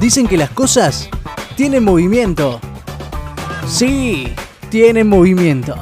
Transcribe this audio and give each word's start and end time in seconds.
Dicen 0.00 0.28
que 0.28 0.36
las 0.36 0.50
cosas 0.50 1.10
tienen 1.56 1.82
movimiento. 1.82 2.60
Sí, 3.66 4.32
tienen 4.70 5.08
movimiento. 5.08 5.74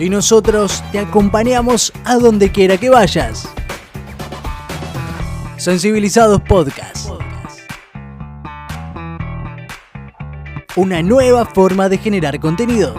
Y 0.00 0.10
nosotros 0.10 0.82
te 0.90 0.98
acompañamos 0.98 1.92
a 2.04 2.16
donde 2.16 2.50
quiera 2.50 2.76
que 2.76 2.90
vayas. 2.90 3.48
Sensibilizados 5.58 6.40
Podcast. 6.40 7.10
Una 10.74 11.00
nueva 11.00 11.44
forma 11.44 11.88
de 11.88 11.98
generar 11.98 12.40
contenidos. 12.40 12.96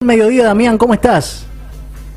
Mediodía, 0.00 0.44
Damián, 0.44 0.78
¿cómo 0.78 0.94
estás? 0.94 1.44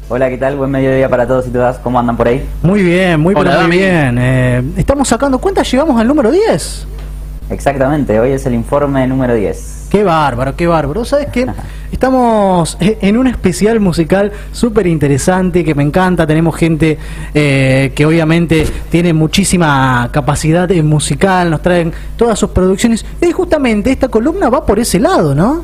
Hola, 0.09 0.29
¿qué 0.29 0.37
tal? 0.37 0.55
Buen 0.55 0.69
mediodía 0.69 1.09
para 1.09 1.25
todos 1.25 1.47
y 1.47 1.49
todas. 1.49 1.79
¿Cómo 1.79 1.99
andan 1.99 2.15
por 2.15 2.27
ahí? 2.27 2.47
Muy 2.61 2.83
bien, 2.83 3.19
muy, 3.19 3.33
pero 3.33 3.61
muy 3.61 3.77
bien. 3.77 4.17
Eh, 4.19 4.63
estamos 4.77 5.07
sacando 5.07 5.39
cuentas, 5.39 5.69
llegamos 5.71 5.99
al 5.99 6.07
número 6.07 6.29
10. 6.29 6.87
Exactamente, 7.49 8.19
hoy 8.19 8.31
es 8.31 8.45
el 8.45 8.53
informe 8.53 9.07
número 9.07 9.33
10. 9.33 9.87
Qué 9.89 10.03
bárbaro, 10.03 10.55
qué 10.55 10.67
bárbaro. 10.67 11.05
¿Sabes 11.05 11.27
qué? 11.31 11.47
Estamos 11.91 12.77
en 12.79 13.17
un 13.17 13.27
especial 13.27 13.79
musical 13.79 14.33
súper 14.51 14.85
interesante 14.87 15.63
que 15.63 15.73
me 15.73 15.83
encanta. 15.83 16.27
Tenemos 16.27 16.55
gente 16.57 16.97
eh, 17.33 17.93
que 17.95 18.05
obviamente 18.05 18.65
tiene 18.89 19.13
muchísima 19.13 20.09
capacidad 20.11 20.69
musical, 20.83 21.49
nos 21.49 21.61
traen 21.61 21.93
todas 22.17 22.37
sus 22.37 22.49
producciones. 22.49 23.05
Y 23.21 23.31
justamente 23.31 23.91
esta 23.91 24.09
columna 24.09 24.49
va 24.49 24.65
por 24.65 24.79
ese 24.79 24.99
lado, 24.99 25.33
¿no? 25.33 25.63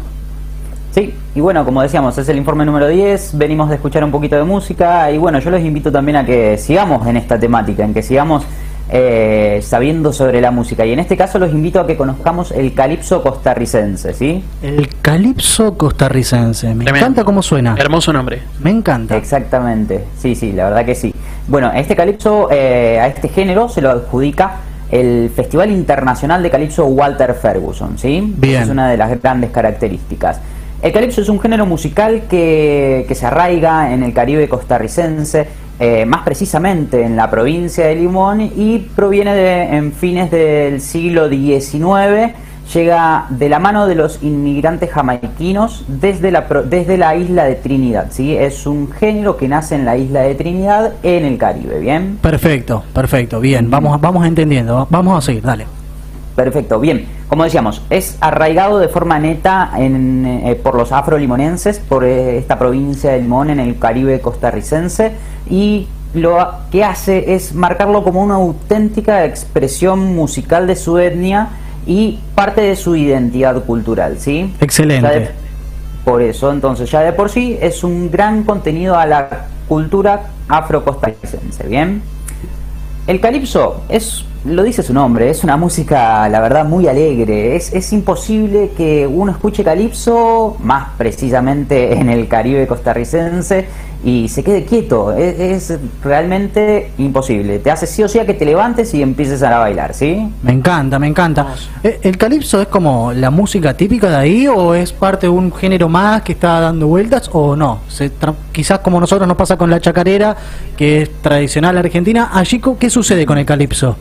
Sí, 0.92 1.14
y 1.36 1.42
bueno, 1.42 1.66
como 1.66 1.82
decíamos, 1.82 2.16
es 2.20 2.30
el 2.30 2.38
informe 2.38 2.66
número 2.66 2.88
10, 2.88 3.36
venimos 3.36 3.68
de 3.68 3.76
escuchar 3.76 4.04
un 4.04 4.12
poquito 4.12 4.36
de 4.36 4.44
música 4.44 5.12
y 5.12 5.18
bueno, 5.18 5.40
yo 5.40 5.50
los 5.50 5.60
invito 5.62 5.92
también 5.92 6.18
a 6.18 6.26
que 6.26 6.56
sigamos 6.60 7.08
en 7.08 7.18
esta 7.18 7.40
temática, 7.40 7.84
en 7.84 7.96
que 7.96 8.04
sigamos 8.04 8.46
eh, 8.90 9.62
sabiendo 9.64 10.12
sobre 10.12 10.42
la 10.42 10.52
música. 10.52 10.86
Y 10.86 10.92
en 10.92 11.00
este 11.00 11.16
caso 11.18 11.40
los 11.40 11.52
invito 11.52 11.80
a 11.80 11.88
que 11.88 11.96
conozcamos 11.96 12.52
el 12.52 12.74
calipso 12.74 13.22
costarricense, 13.22 14.14
¿sí? 14.14 14.44
El 14.62 14.90
calipso 15.02 15.78
costarricense, 15.78 16.74
me 16.76 16.86
encanta 16.86 17.24
cómo 17.24 17.42
suena. 17.42 17.76
Hermoso 17.78 18.12
nombre. 18.12 18.42
Me 18.62 18.70
encanta. 18.70 19.16
Exactamente, 19.16 20.06
sí, 20.18 20.36
sí, 20.36 20.52
la 20.52 20.66
verdad 20.66 20.86
que 20.86 20.96
sí. 20.96 21.14
Bueno, 21.48 21.72
este 21.74 21.96
calipso, 21.96 22.50
eh, 22.52 23.00
a 23.00 23.08
este 23.08 23.30
género 23.30 23.70
se 23.70 23.82
lo 23.82 23.90
adjudica 23.90 24.58
el 24.92 25.32
Festival 25.36 25.72
Internacional 25.72 26.44
de 26.44 26.50
Calipso 26.52 26.86
Walter 26.86 27.34
Ferguson, 27.34 27.98
¿sí? 27.98 28.34
Bien. 28.38 28.64
es 28.64 28.70
una 28.70 28.90
de 28.90 28.98
las 28.98 29.20
grandes 29.22 29.50
características. 29.50 30.40
El 30.84 30.92
calipso 30.92 31.22
es 31.22 31.30
un 31.30 31.40
género 31.40 31.66
musical 31.66 32.24
que, 32.30 33.06
que 33.08 33.16
se 33.16 33.26
arraiga 33.26 33.94
en 33.94 34.04
el 34.04 34.14
Caribe 34.14 34.50
costarricense, 34.50 35.48
eh, 35.80 36.06
más 36.06 36.22
precisamente 36.24 37.04
en 37.04 37.16
la 37.16 37.30
provincia 37.30 37.88
de 37.88 37.96
Limón 37.96 38.42
y 38.42 38.80
proviene 38.96 39.36
de 39.36 39.64
en 39.76 39.92
fines 39.92 40.30
del 40.30 40.82
siglo 40.82 41.30
XIX, 41.30 42.34
llega 42.74 43.26
de 43.30 43.50
la 43.50 43.60
mano 43.60 43.88
de 43.88 43.96
los 43.96 44.22
inmigrantes 44.24 44.92
jamaiquinos 44.92 45.84
desde 45.88 46.32
la, 46.32 46.42
desde 46.66 46.98
la 46.98 47.16
isla 47.16 47.46
de 47.46 47.56
Trinidad, 47.56 48.08
¿sí? 48.12 48.36
Es 48.36 48.66
un 48.66 48.92
género 48.92 49.36
que 49.36 49.48
nace 49.48 49.76
en 49.76 49.86
la 49.86 49.98
isla 49.98 50.22
de 50.22 50.36
Trinidad 50.36 50.94
en 51.04 51.26
el 51.26 51.38
Caribe, 51.38 51.80
¿bien? 51.80 52.18
Perfecto, 52.22 52.84
perfecto, 52.94 53.40
bien, 53.40 53.70
vamos, 53.70 54.00
vamos 54.00 54.26
entendiendo, 54.26 54.88
vamos 54.90 55.18
a 55.18 55.22
seguir, 55.22 55.44
dale. 55.44 55.83
Perfecto, 56.36 56.80
bien. 56.80 57.06
Como 57.28 57.44
decíamos, 57.44 57.84
es 57.90 58.18
arraigado 58.20 58.80
de 58.80 58.88
forma 58.88 59.20
neta 59.20 59.72
en, 59.78 60.26
eh, 60.26 60.56
por 60.56 60.76
los 60.76 60.92
afrolimonenses, 60.92 61.80
por 61.80 62.04
eh, 62.04 62.38
esta 62.38 62.58
provincia 62.58 63.12
de 63.12 63.22
Limón 63.22 63.52
en 63.52 63.60
el 63.60 63.78
Caribe 63.78 64.20
costarricense, 64.20 65.12
y 65.50 65.88
lo 66.14 66.48
que 66.72 66.84
hace 66.84 67.34
es 67.34 67.54
marcarlo 67.54 68.04
como 68.04 68.24
una 68.24 68.36
auténtica 68.36 69.26
expresión 69.26 70.16
musical 70.16 70.68
de 70.68 70.76
su 70.76 70.98
etnia 70.98 71.50
y 71.86 72.20
parte 72.36 72.62
de 72.62 72.76
su 72.76 72.96
identidad 72.96 73.64
cultural, 73.64 74.18
¿sí? 74.20 74.54
Excelente. 74.60 75.32
por 76.06 76.22
eso, 76.22 76.52
entonces, 76.52 76.90
ya 76.90 77.02
de 77.02 77.14
por 77.14 77.30
sí 77.30 77.58
es 77.62 77.84
un 77.84 78.12
gran 78.12 78.44
contenido 78.44 78.98
a 78.98 79.06
la 79.06 79.48
cultura 79.68 80.24
afrocostarricense, 80.48 81.68
¿bien? 81.68 82.02
El 83.08 83.20
calipso 83.20 83.84
es 83.90 84.26
lo 84.46 84.64
dice 84.64 84.84
su 84.84 84.94
nombre, 84.94 85.30
es 85.30 85.44
una 85.44 85.58
música, 85.58 86.28
la 86.30 86.40
verdad, 86.40 86.66
muy 86.66 86.88
alegre. 86.88 87.56
Es, 87.56 87.74
es 87.74 87.94
imposible 87.94 88.72
que 88.76 89.08
uno 89.08 89.32
escuche 89.32 89.64
calipso, 89.64 90.58
más 90.60 90.90
precisamente 90.98 91.94
en 92.00 92.10
el 92.10 92.28
Caribe 92.28 92.68
costarricense, 92.68 93.68
y 94.04 94.28
se 94.28 94.44
quede 94.44 94.66
quieto. 94.66 95.14
Es, 95.14 95.74
realmente 96.04 96.92
imposible. 96.98 97.60
Te 97.60 97.72
hace 97.72 97.88
sí 97.88 98.04
o 98.04 98.08
sí 98.08 98.20
a 98.20 98.26
que 98.26 98.34
te 98.34 98.46
levantes 98.46 98.94
y 98.94 99.02
empieces 99.02 99.42
a 99.44 99.58
bailar, 99.58 99.94
¿sí? 99.94 100.30
Me 100.42 100.52
encanta, 100.52 101.00
me 101.00 101.08
encanta. 101.08 101.48
Eh, 101.84 102.00
¿El 102.04 102.18
calipso 102.18 102.62
es 102.62 102.68
como 102.68 103.14
la 103.14 103.30
música 103.30 103.74
típica 103.76 104.10
de 104.10 104.16
ahí 104.18 104.48
o 104.48 104.74
es 104.74 104.92
parte 104.92 105.28
de 105.28 105.32
un 105.32 105.54
género 105.54 105.88
más 105.88 106.22
que 106.24 106.34
está 106.34 106.60
dando 106.60 106.88
vueltas 106.88 107.30
o 107.32 107.56
no? 107.56 107.80
Se 107.88 108.12
quizás 108.52 108.80
como 108.80 109.00
nosotros 109.00 109.28
nos 109.28 109.38
pasa 109.38 109.58
con 109.58 109.70
la 109.70 109.80
chacarera, 109.80 110.36
que 110.76 111.04
es 111.04 111.22
tradicional 111.22 111.78
argentina. 111.78 112.30
Allí, 112.34 112.62
¿qué 112.78 112.90
sucede 112.90 113.26
con 113.26 113.38
el 113.38 113.46
calipso? 113.46 113.96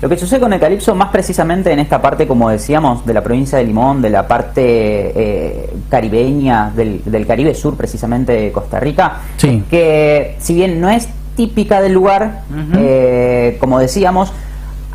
Lo 0.00 0.08
que 0.08 0.16
sucede 0.16 0.38
con 0.38 0.52
el 0.52 0.60
calipso, 0.60 0.94
más 0.94 1.08
precisamente 1.08 1.72
en 1.72 1.80
esta 1.80 2.00
parte, 2.00 2.28
como 2.28 2.48
decíamos, 2.50 3.04
de 3.04 3.12
la 3.14 3.22
provincia 3.22 3.58
de 3.58 3.64
Limón, 3.64 4.00
de 4.00 4.10
la 4.10 4.28
parte 4.28 4.62
eh, 4.64 5.70
caribeña, 5.88 6.70
del, 6.70 7.26
Caribe 7.26 7.52
Sur, 7.54 7.76
precisamente 7.76 8.32
de 8.32 8.52
Costa 8.52 8.78
Rica, 8.78 9.22
que 9.68 10.36
si 10.38 10.54
bien 10.54 10.80
no 10.80 10.88
es 10.88 11.08
típica 11.36 11.80
del 11.80 11.94
lugar, 11.94 12.42
eh, 12.76 13.56
como 13.60 13.80
decíamos, 13.80 14.32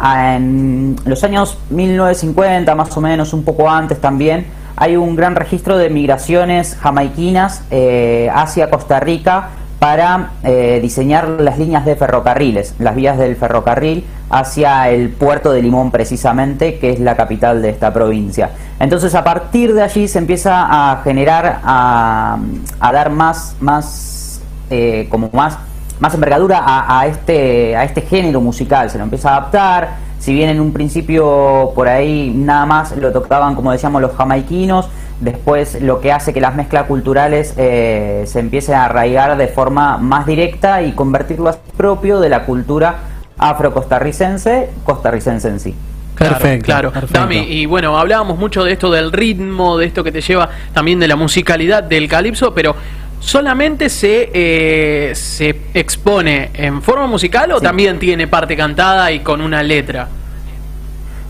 en 0.02 0.96
los 1.06 1.24
años 1.26 1.58
1950, 1.70 2.74
más 2.74 2.96
o 2.96 3.02
menos, 3.02 3.34
un 3.34 3.44
poco 3.44 3.70
antes 3.70 4.00
también, 4.00 4.46
hay 4.76 4.96
un 4.96 5.16
gran 5.16 5.36
registro 5.36 5.78
de 5.78 5.90
migraciones 5.90 6.78
jamaiquinas 6.80 7.64
eh, 7.72 8.30
hacia 8.34 8.70
Costa 8.70 9.00
Rica 9.00 9.50
para 9.84 10.30
eh, 10.44 10.80
diseñar 10.82 11.28
las 11.28 11.58
líneas 11.58 11.84
de 11.84 11.98
ferrocarriles, 11.98 12.74
las 12.80 12.96
vías 12.96 13.18
del 13.18 13.36
ferrocarril 13.36 14.06
hacia 14.30 14.90
el 14.90 15.10
puerto 15.10 15.52
de 15.52 15.62
Limón 15.62 15.92
precisamente, 15.92 16.80
que 16.80 16.92
es 16.92 17.02
la 17.02 17.18
capital 17.18 17.62
de 17.62 17.72
esta 17.72 17.92
provincia. 17.92 18.52
Entonces 18.80 19.14
a 19.14 19.26
partir 19.26 19.74
de 19.74 19.82
allí 19.82 20.08
se 20.08 20.20
empieza 20.20 20.68
a 20.70 21.02
generar, 21.04 21.60
a, 21.66 22.38
dar 22.80 23.10
más, 23.10 23.58
más, 23.60 24.40
eh, 24.70 25.08
como 25.10 25.30
más, 25.34 25.58
más 26.00 26.14
envergadura 26.14 26.64
a, 26.64 27.06
este, 27.06 27.76
a 27.76 27.84
este 27.84 28.04
género 28.04 28.40
musical, 28.40 28.90
se 28.90 28.98
lo 28.98 29.04
empieza 29.04 29.32
a 29.32 29.36
adaptar, 29.36 29.96
si 30.18 30.34
bien 30.34 30.50
en 30.50 30.62
un 30.62 30.72
principio 30.72 31.74
por 31.76 31.90
ahí 31.90 32.32
nada 32.34 32.66
más 32.66 32.96
lo 32.96 33.12
tocaban 33.12 33.54
como 33.54 33.74
decíamos 33.74 34.02
los 34.02 34.16
jamaiquinos, 34.16 34.88
después 35.20 35.82
lo 35.82 36.02
que 36.02 36.12
hace 36.12 36.34
que 36.34 36.42
las 36.42 36.56
mezclas 36.56 36.84
culturales 36.86 37.54
eh, 37.58 38.24
se 38.28 38.40
empiecen 38.40 38.76
a 38.76 38.86
arraigar 38.86 39.38
de 39.38 39.48
forma 39.48 39.98
más 39.98 40.26
directa 40.26 40.82
y 40.82 40.94
convertirlo 40.94 41.50
a 41.50 41.56
propio 41.78 42.20
de 42.20 42.30
la 42.30 42.46
cultura 42.46 42.96
afro-costarricense, 43.38 44.70
costarricense 44.84 45.48
en 45.48 45.60
sí. 45.60 45.76
Perfecto, 46.18 46.66
claro. 46.66 46.94
Dami, 47.10 47.38
y 47.38 47.66
bueno, 47.66 47.98
hablábamos 47.98 48.38
mucho 48.38 48.64
de 48.64 48.74
esto 48.74 48.92
del 48.92 49.12
ritmo, 49.12 49.78
de 49.78 49.88
esto 49.88 50.04
que 50.04 50.12
te 50.12 50.22
lleva 50.22 50.50
también 50.74 51.00
de 51.00 51.08
la 51.08 51.16
musicalidad 51.16 51.84
del 51.84 52.08
calipso, 52.08 52.54
pero 52.54 52.76
¿solamente 53.20 53.90
se, 53.90 54.30
eh, 54.34 55.16
se 55.16 55.50
expone 55.74 56.52
en 56.54 56.82
forma 56.82 57.08
musical 57.08 57.52
o 57.54 57.62
también 57.62 57.98
tiene 57.98 58.28
parte 58.28 58.56
cantada 58.56 59.12
y 59.12 59.22
con 59.22 59.42
una 59.42 59.64
letra? 59.64 60.08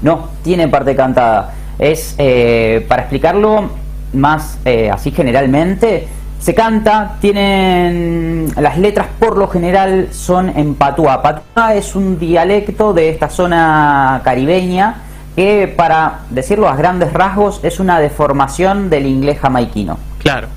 No, 0.01 0.29
tiene 0.43 0.67
parte 0.67 0.95
cantada. 0.95 1.53
Es, 1.79 2.15
eh, 2.17 2.85
para 2.87 3.03
explicarlo, 3.03 3.69
más 4.13 4.59
eh, 4.65 4.89
así 4.91 5.11
generalmente, 5.11 6.07
se 6.39 6.53
canta, 6.53 7.15
tienen 7.21 8.51
las 8.57 8.77
letras 8.77 9.07
por 9.17 9.37
lo 9.37 9.47
general 9.47 10.09
son 10.11 10.49
en 10.49 10.75
patuá. 10.75 11.21
Patuá 11.21 11.73
es 11.73 11.95
un 11.95 12.19
dialecto 12.19 12.93
de 12.93 13.09
esta 13.09 13.29
zona 13.29 14.21
caribeña 14.25 15.03
que 15.35 15.73
para 15.73 16.19
decirlo 16.29 16.67
a 16.67 16.75
grandes 16.75 17.13
rasgos 17.13 17.61
es 17.63 17.79
una 17.79 17.99
deformación 17.99 18.89
del 18.89 19.05
inglés 19.05 19.39
jamaiquino. 19.39 19.97
Claro. 20.19 20.49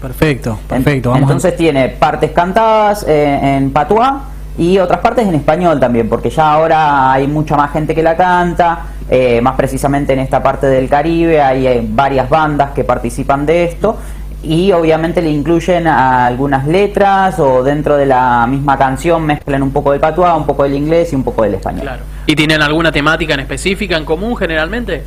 Perfecto, 0.00 0.58
perfecto. 0.68 1.16
Entonces 1.16 1.56
tiene 1.56 1.88
partes 1.88 2.30
cantadas 2.30 3.04
eh, 3.08 3.56
en 3.56 3.72
patuá 3.72 4.22
y 4.58 4.78
otras 4.78 5.00
partes 5.00 5.26
en 5.26 5.34
español 5.34 5.80
también, 5.80 6.08
porque 6.08 6.30
ya 6.30 6.52
ahora 6.52 7.12
hay 7.12 7.26
mucha 7.26 7.56
más 7.56 7.72
gente 7.72 7.94
que 7.94 8.02
la 8.02 8.16
canta 8.16 8.86
eh, 9.10 9.40
más 9.40 9.54
precisamente 9.54 10.12
en 10.12 10.18
esta 10.18 10.42
parte 10.42 10.66
del 10.66 10.86
Caribe 10.86 11.40
hay 11.40 11.66
eh, 11.66 11.82
varias 11.82 12.28
bandas 12.28 12.72
que 12.72 12.84
participan 12.84 13.46
de 13.46 13.64
esto 13.64 13.96
y 14.42 14.70
obviamente 14.72 15.22
le 15.22 15.30
incluyen 15.30 15.86
algunas 15.86 16.66
letras 16.66 17.40
o 17.40 17.62
dentro 17.62 17.96
de 17.96 18.04
la 18.04 18.46
misma 18.46 18.76
canción 18.76 19.24
mezclan 19.24 19.62
un 19.62 19.70
poco 19.70 19.92
del 19.92 20.00
patuá, 20.00 20.36
un 20.36 20.46
poco 20.46 20.64
del 20.64 20.74
inglés 20.74 21.12
y 21.12 21.16
un 21.16 21.24
poco 21.24 21.42
del 21.42 21.54
español. 21.54 21.88
¿Y 22.26 22.36
tienen 22.36 22.60
alguna 22.60 22.92
temática 22.92 23.32
en 23.32 23.40
específica 23.40 23.96
en 23.96 24.04
común 24.04 24.36
generalmente? 24.36 25.02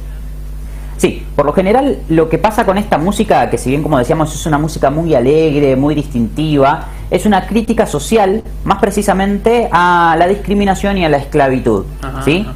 Sí, 0.98 1.26
por 1.36 1.46
lo 1.46 1.54
general 1.54 2.00
lo 2.10 2.28
que 2.28 2.40
pasa 2.40 2.66
con 2.66 2.80
esta 2.80 2.98
música, 2.98 3.50
que 3.52 3.58
si 3.60 3.70
bien 3.70 3.84
como 3.84 4.00
decíamos 4.00 4.34
es 4.34 4.46
una 4.48 4.58
música 4.58 4.90
muy 4.90 5.14
alegre, 5.14 5.76
muy 5.76 5.94
distintiva, 5.94 6.88
es 7.12 7.26
una 7.26 7.46
crítica 7.46 7.86
social, 7.86 8.42
más 8.64 8.80
precisamente 8.80 9.70
a 9.72 10.16
la 10.18 10.28
discriminación 10.28 10.98
y 10.98 11.06
a 11.06 11.10
la 11.10 11.18
esclavitud. 11.18 11.86
¿sí? 12.26 12.48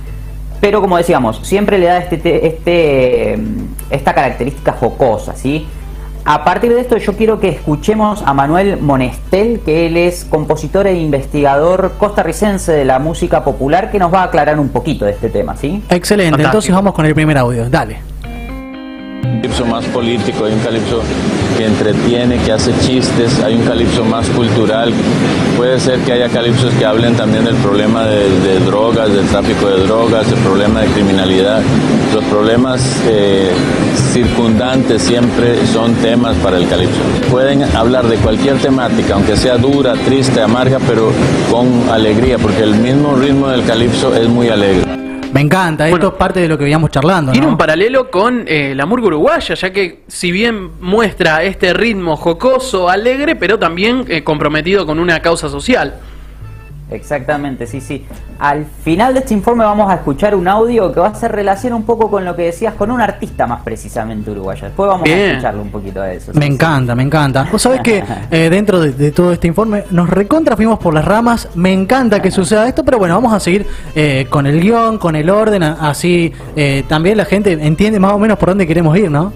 pero 0.65 0.81
como 0.81 0.97
decíamos, 0.97 1.41
siempre 1.43 1.77
le 1.77 1.85
da 1.85 1.99
este, 1.99 2.47
este, 2.47 3.37
esta 3.91 4.13
característica 4.15 4.71
jocosa, 4.71 5.35
¿sí? 5.35 5.67
A 6.23 6.43
partir 6.43 6.73
de 6.73 6.81
esto 6.81 6.97
yo 6.97 7.13
quiero 7.13 7.39
que 7.39 7.49
escuchemos 7.49 8.23
a 8.25 8.33
Manuel 8.33 8.77
Monestel, 8.81 9.59
que 9.59 9.85
él 9.85 9.95
es 9.95 10.25
compositor 10.25 10.87
e 10.87 10.95
investigador 10.95 11.93
costarricense 11.99 12.71
de 12.71 12.83
la 12.83 12.97
música 12.97 13.43
popular, 13.43 13.91
que 13.91 13.99
nos 13.99 14.11
va 14.11 14.21
a 14.21 14.23
aclarar 14.23 14.59
un 14.59 14.69
poquito 14.69 15.05
de 15.05 15.11
este 15.11 15.29
tema, 15.29 15.55
¿sí? 15.55 15.83
Excelente, 15.87 16.41
entonces 16.41 16.73
vamos 16.73 16.95
con 16.95 17.05
el 17.05 17.13
primer 17.13 17.37
audio, 17.37 17.69
dale 17.69 18.14
calipso 19.45 19.65
más 19.67 19.85
político, 19.85 20.45
hay 20.45 20.53
un 20.53 20.59
calipso 20.59 21.03
que 21.55 21.65
entretiene, 21.65 22.39
que 22.39 22.51
hace 22.51 22.71
chistes, 22.79 23.39
hay 23.43 23.53
un 23.53 23.61
calipso 23.61 24.03
más 24.03 24.27
cultural. 24.29 24.91
Puede 25.55 25.79
ser 25.79 25.99
que 25.99 26.13
haya 26.13 26.29
calipsos 26.29 26.73
que 26.73 26.83
hablen 26.83 27.15
también 27.15 27.45
del 27.45 27.53
problema 27.57 28.05
de, 28.05 28.59
drogas, 28.61 29.13
del 29.13 29.27
tráfico 29.27 29.67
de 29.67 29.83
drogas, 29.83 30.27
del 30.31 30.39
problema 30.39 30.81
de 30.81 30.87
criminalidad. 30.87 31.61
Los 32.11 32.23
problemas 32.23 32.81
eh, 33.07 33.51
circundantes 34.11 35.03
siempre 35.03 35.63
son 35.67 35.93
temas 35.95 36.35
para 36.37 36.57
el 36.57 36.67
calipso. 36.67 36.99
Pueden 37.29 37.61
hablar 37.75 38.07
de 38.07 38.15
cualquier 38.17 38.57
temática, 38.57 39.13
aunque 39.13 39.37
sea 39.37 39.57
dura, 39.57 39.93
triste, 39.93 40.41
amarga, 40.41 40.79
pero 40.87 41.11
con 41.51 41.87
alegría, 41.91 42.39
porque 42.39 42.63
el 42.63 42.73
mismo 42.73 43.15
ritmo 43.15 43.49
del 43.49 43.63
calipso 43.63 44.15
es 44.15 44.27
muy 44.27 44.49
alegre. 44.49 44.84
Me 45.35 45.41
encanta, 45.41 45.89
esto 45.89 46.07
es 46.07 46.13
parte 46.13 46.39
de 46.39 46.47
lo 46.47 46.57
que 46.57 46.63
veníamos 46.63 46.91
charlando. 46.91 47.33
Tiene 47.33 47.45
un 47.45 47.57
paralelo 47.57 48.09
con 48.09 48.45
eh, 48.47 48.73
la 48.73 48.85
murga 48.85 49.07
uruguaya, 49.07 49.53
ya 49.53 49.73
que 49.73 50.03
si 50.07 50.31
bien 50.31 50.79
muestra 50.79 51.43
este 51.43 51.73
ritmo 51.73 52.15
jocoso, 52.15 52.87
alegre, 52.87 53.35
pero 53.35 53.59
también 53.59 54.05
eh, 54.07 54.23
comprometido 54.23 54.85
con 54.85 54.97
una 54.97 55.19
causa 55.19 55.49
social. 55.49 55.95
Exactamente, 56.91 57.65
sí, 57.65 57.81
sí. 57.81 58.05
Al 58.37 58.65
final 58.65 59.15
de 59.15 59.21
este 59.21 59.33
informe 59.33 59.63
vamos 59.63 59.89
a 59.89 59.95
escuchar 59.95 60.35
un 60.35 60.47
audio 60.47 60.93
que 60.93 60.99
va 60.99 61.07
a 61.07 61.11
hacer 61.11 61.31
relación 61.31 61.73
un 61.73 61.83
poco 61.83 62.11
con 62.11 62.23
lo 62.23 62.35
que 62.35 62.43
decías, 62.43 62.75
con 62.75 62.91
un 62.91 63.01
artista 63.01 63.47
más 63.47 63.63
precisamente 63.63 64.29
uruguayo. 64.29 64.65
Después 64.65 64.89
vamos 64.89 65.09
a 65.09 65.11
escucharlo 65.11 65.61
un 65.63 65.71
poquito 65.71 66.01
de 66.01 66.17
eso. 66.17 66.31
Me 66.35 66.45
encanta, 66.45 66.93
me 66.93 67.01
encanta. 67.01 67.47
Vos 67.51 67.61
sabés 67.61 67.81
que 67.81 68.03
eh, 68.31 68.49
dentro 68.49 68.79
de, 68.79 69.11
todo 69.11 69.31
este 69.31 69.47
informe 69.47 69.85
nos 69.89 70.09
recontra 70.09 70.55
fuimos 70.55 70.77
por 70.77 70.93
las 70.93 71.05
ramas. 71.05 71.49
Me 71.55 71.73
encanta 71.73 72.21
que 72.21 72.29
suceda 72.29 72.67
esto, 72.67 72.83
pero 72.85 72.99
bueno, 72.99 73.15
vamos 73.15 73.33
a 73.33 73.39
seguir 73.39 73.65
eh, 73.95 74.27
con 74.29 74.45
el 74.45 74.61
guion, 74.61 74.99
con 74.99 75.15
el 75.15 75.29
orden, 75.29 75.63
así 75.63 76.31
eh, 76.55 76.83
también 76.87 77.17
la 77.17 77.25
gente 77.25 77.53
entiende 77.53 77.99
más 77.99 78.11
o 78.11 78.19
menos 78.19 78.37
por 78.37 78.49
dónde 78.49 78.67
queremos 78.67 78.95
ir, 78.95 79.09
¿no? 79.09 79.33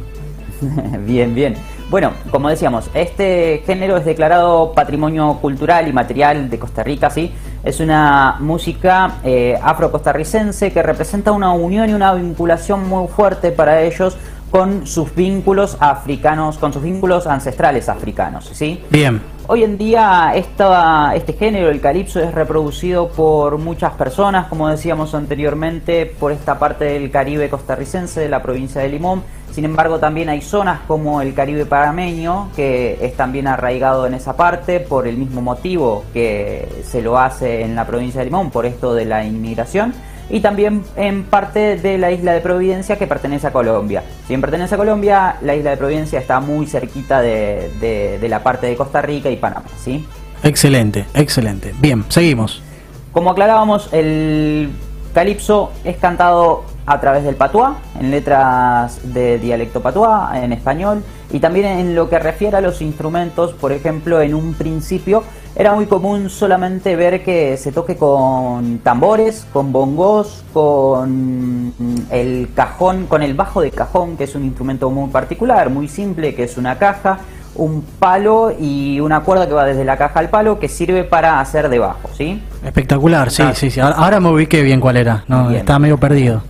bien, 1.06 1.34
bien. 1.34 1.56
Bueno, 1.90 2.14
como 2.30 2.50
decíamos, 2.50 2.88
este 2.94 3.64
género 3.66 3.98
es 3.98 4.06
declarado 4.06 4.74
patrimonio 4.74 5.40
cultural 5.42 5.88
y 5.88 5.94
material 5.94 6.48
de 6.48 6.60
Costa 6.60 6.84
Rica, 6.84 7.10
¿sí? 7.10 7.34
Es 7.64 7.80
una 7.80 8.36
música 8.40 9.16
eh, 9.24 9.58
afro-costarricense 9.60 10.72
que 10.72 10.84
representa 10.84 11.32
una 11.32 11.52
unión 11.52 11.90
y 11.90 11.94
una 11.94 12.14
vinculación 12.14 12.88
muy 12.88 13.08
fuerte 13.08 13.52
para 13.52 13.82
ellos 13.82 14.16
con 14.52 14.88
sus 14.88 15.14
vínculos 15.14 15.78
africanos, 15.80 16.58
con 16.58 16.74
sus 16.74 16.84
vínculos 16.84 17.28
ancestrales 17.28 17.90
africanos, 17.90 18.50
¿sí? 18.54 18.84
Bien. 18.90 19.22
Hoy 19.48 19.64
en 19.64 19.78
día 19.80 20.32
esta, 20.36 21.16
este 21.16 21.34
género, 21.34 21.70
el 21.70 21.82
calipso, 21.82 22.20
es 22.20 22.34
reproducido 22.34 23.10
por 23.10 23.58
muchas 23.58 23.94
personas, 23.94 24.48
como 24.48 24.68
decíamos 24.70 25.16
anteriormente, 25.16 26.06
por 26.06 26.32
esta 26.32 26.60
parte 26.60 26.86
del 26.86 27.10
Caribe 27.10 27.50
costarricense, 27.50 28.20
de 28.20 28.30
la 28.30 28.44
provincia 28.44 28.82
de 28.82 28.90
Limón. 28.90 29.24
Sin 29.52 29.66
embargo, 29.66 29.98
también 29.98 30.30
hay 30.30 30.42
zonas 30.42 30.82
como 30.88 31.22
el 31.22 31.34
Caribe 31.34 31.66
parameño, 31.66 32.50
que 32.56 33.00
es 33.02 33.16
también 33.16 33.48
arraigado 33.48 34.06
en 34.06 34.14
esa 34.14 34.36
parte, 34.36 34.80
por 34.80 35.08
el 35.08 35.18
mismo 35.18 35.42
motivo 35.42 36.06
que 36.14 36.84
se 36.86 37.02
lo 37.02 37.18
hace 37.18 37.64
en 37.64 37.76
la 37.76 37.88
provincia 37.88 38.20
de 38.20 38.26
Limón, 38.26 38.52
por 38.52 38.68
esto 38.68 38.94
de 38.94 39.06
la 39.06 39.26
inmigración 39.26 39.94
y 40.30 40.40
también 40.42 40.84
en 40.96 41.24
parte 41.24 41.78
de 41.78 41.98
la 41.98 42.12
isla 42.12 42.34
de 42.34 42.42
Providencia 42.42 42.98
que 42.98 43.08
pertenece 43.08 43.48
a 43.48 43.52
Colombia. 43.52 44.04
Si 44.24 44.30
bien 44.30 44.42
pertenece 44.42 44.76
a 44.76 44.78
Colombia, 44.78 45.38
la 45.42 45.56
isla 45.56 45.72
de 45.72 45.78
Providencia 45.78 46.20
está 46.20 46.40
muy 46.40 46.68
cerquita 46.68 47.22
de, 47.22 48.20
la 48.22 48.44
parte 48.44 48.68
de 48.68 48.76
Costa 48.76 49.02
Rica 49.02 49.30
y 49.30 49.38
Panamá, 49.38 49.66
¿sí? 49.84 50.06
Excelente, 50.44 51.06
excelente. 51.14 51.74
Bien, 51.80 52.06
seguimos. 52.10 52.62
Como 53.12 53.32
aclarábamos, 53.32 53.90
el 53.92 54.70
calipso 55.14 55.72
es 55.84 55.98
cantado 55.98 56.64
a 56.86 57.00
través 57.00 57.24
del 57.24 57.36
patuá, 57.36 57.78
en 58.00 58.12
letras 58.12 59.14
de 59.14 59.38
dialecto 59.38 59.82
patuá, 59.82 60.32
en 60.36 60.54
español, 60.54 61.04
y 61.32 61.40
también 61.40 61.66
en 61.66 61.96
lo 61.96 62.10
que 62.10 62.18
refiere 62.18 62.58
a 62.58 62.62
los 62.62 62.82
instrumentos, 62.82 63.54
por 63.54 63.72
ejemplo, 63.72 64.22
en 64.22 64.34
un 64.34 64.54
principio 64.54 65.24
era 65.56 65.74
muy 65.74 65.88
común 65.88 66.30
solamente 66.30 66.96
ver 66.96 67.24
que 67.24 67.58
se 67.58 67.72
toque 67.72 67.96
con 67.96 68.80
tambores, 68.80 69.46
con 69.52 69.72
bongos, 69.72 70.44
con 70.54 71.74
el 72.12 72.50
cajón, 72.56 73.08
con 73.08 73.24
el 73.24 73.34
bajo 73.34 73.62
de 73.62 73.72
cajón, 73.72 74.16
que 74.16 74.26
es 74.26 74.36
un 74.36 74.46
instrumento 74.46 74.90
muy 74.90 75.10
particular, 75.10 75.70
muy 75.70 75.88
simple, 75.88 76.36
que 76.36 76.44
es 76.44 76.58
una 76.58 76.78
caja, 76.78 77.20
un 77.56 77.84
palo 78.00 78.52
y 78.58 79.00
una 79.00 79.22
cuerda 79.22 79.48
que 79.48 79.54
va 79.54 79.66
desde 79.66 79.84
la 79.84 79.98
caja 79.98 80.20
al 80.20 80.30
palo 80.30 80.60
que 80.60 80.70
sirve 80.70 81.04
para 81.04 81.40
hacer 81.40 81.70
de 81.70 81.80
bajo, 81.80 82.10
¿sí? 82.14 82.42
Espectacular, 82.64 83.32
sí, 83.32 83.44
sí, 83.54 83.70
sí. 83.70 83.80
Ahora 83.80 84.20
me 84.20 84.30
ubiqué 84.30 84.62
bien 84.62 84.80
cuál 84.80 84.98
era, 84.98 85.24
no, 85.28 85.52
estaba 85.52 85.80
medio 85.80 85.98
perdido. 85.98 86.42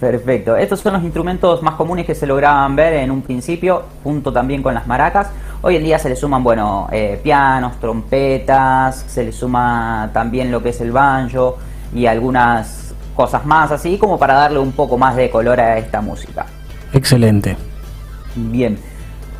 Perfecto. 0.00 0.56
Estos 0.56 0.80
son 0.80 0.94
los 0.94 1.04
instrumentos 1.04 1.62
más 1.62 1.74
comunes 1.74 2.06
que 2.06 2.14
se 2.14 2.26
lograban 2.26 2.74
ver 2.74 2.94
en 2.94 3.10
un 3.10 3.20
principio, 3.20 3.84
junto 4.02 4.32
también 4.32 4.62
con 4.62 4.72
las 4.72 4.86
maracas. 4.86 5.28
Hoy 5.62 5.76
en 5.76 5.84
día 5.84 5.98
se 5.98 6.08
le 6.08 6.16
suman, 6.16 6.42
bueno, 6.42 6.88
eh, 6.90 7.20
pianos, 7.22 7.78
trompetas, 7.78 9.04
se 9.06 9.24
le 9.24 9.32
suma 9.32 10.08
también 10.12 10.50
lo 10.50 10.62
que 10.62 10.70
es 10.70 10.80
el 10.80 10.90
banjo 10.90 11.58
y 11.94 12.06
algunas 12.06 12.94
cosas 13.14 13.44
más 13.44 13.70
así, 13.70 13.98
como 13.98 14.18
para 14.18 14.34
darle 14.34 14.58
un 14.58 14.72
poco 14.72 14.96
más 14.96 15.16
de 15.16 15.28
color 15.28 15.60
a 15.60 15.76
esta 15.76 16.00
música. 16.00 16.46
Excelente. 16.94 17.58
Bien. 18.34 18.78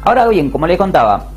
Ahora 0.03 0.29
bien, 0.29 0.51
como 0.51 0.67
le 0.67 0.77
contaba, 0.77 1.29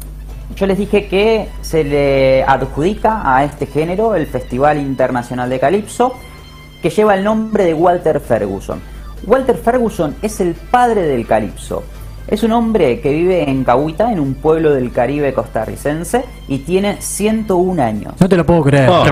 yo 0.53 0.65
les 0.65 0.77
dije 0.77 1.07
que 1.07 1.47
se 1.61 1.85
le 1.85 2.43
adjudica 2.43 3.21
a 3.23 3.45
este 3.45 3.67
género 3.67 4.15
el 4.15 4.27
Festival 4.27 4.79
Internacional 4.79 5.49
de 5.49 5.61
Calipso, 5.61 6.13
que 6.81 6.89
lleva 6.89 7.15
el 7.15 7.23
nombre 7.23 7.63
de 7.63 7.73
Walter 7.73 8.19
Ferguson. 8.19 8.81
Walter 9.25 9.55
Ferguson 9.55 10.13
es 10.21 10.41
el 10.41 10.55
padre 10.55 11.03
del 11.03 11.25
calipso. 11.25 11.83
Es 12.27 12.43
un 12.43 12.51
hombre 12.53 13.01
que 13.01 13.11
vive 13.11 13.49
en 13.49 13.63
Cahuita, 13.63 14.11
en 14.11 14.19
un 14.19 14.35
pueblo 14.35 14.73
del 14.73 14.91
Caribe 14.91 15.33
costarricense, 15.33 16.23
y 16.47 16.59
tiene 16.59 16.97
101 17.01 17.81
años. 17.83 18.13
No 18.19 18.29
te 18.29 18.37
lo 18.37 18.45
puedo 18.45 18.63
creer. 18.63 18.89
Oh, 18.89 19.05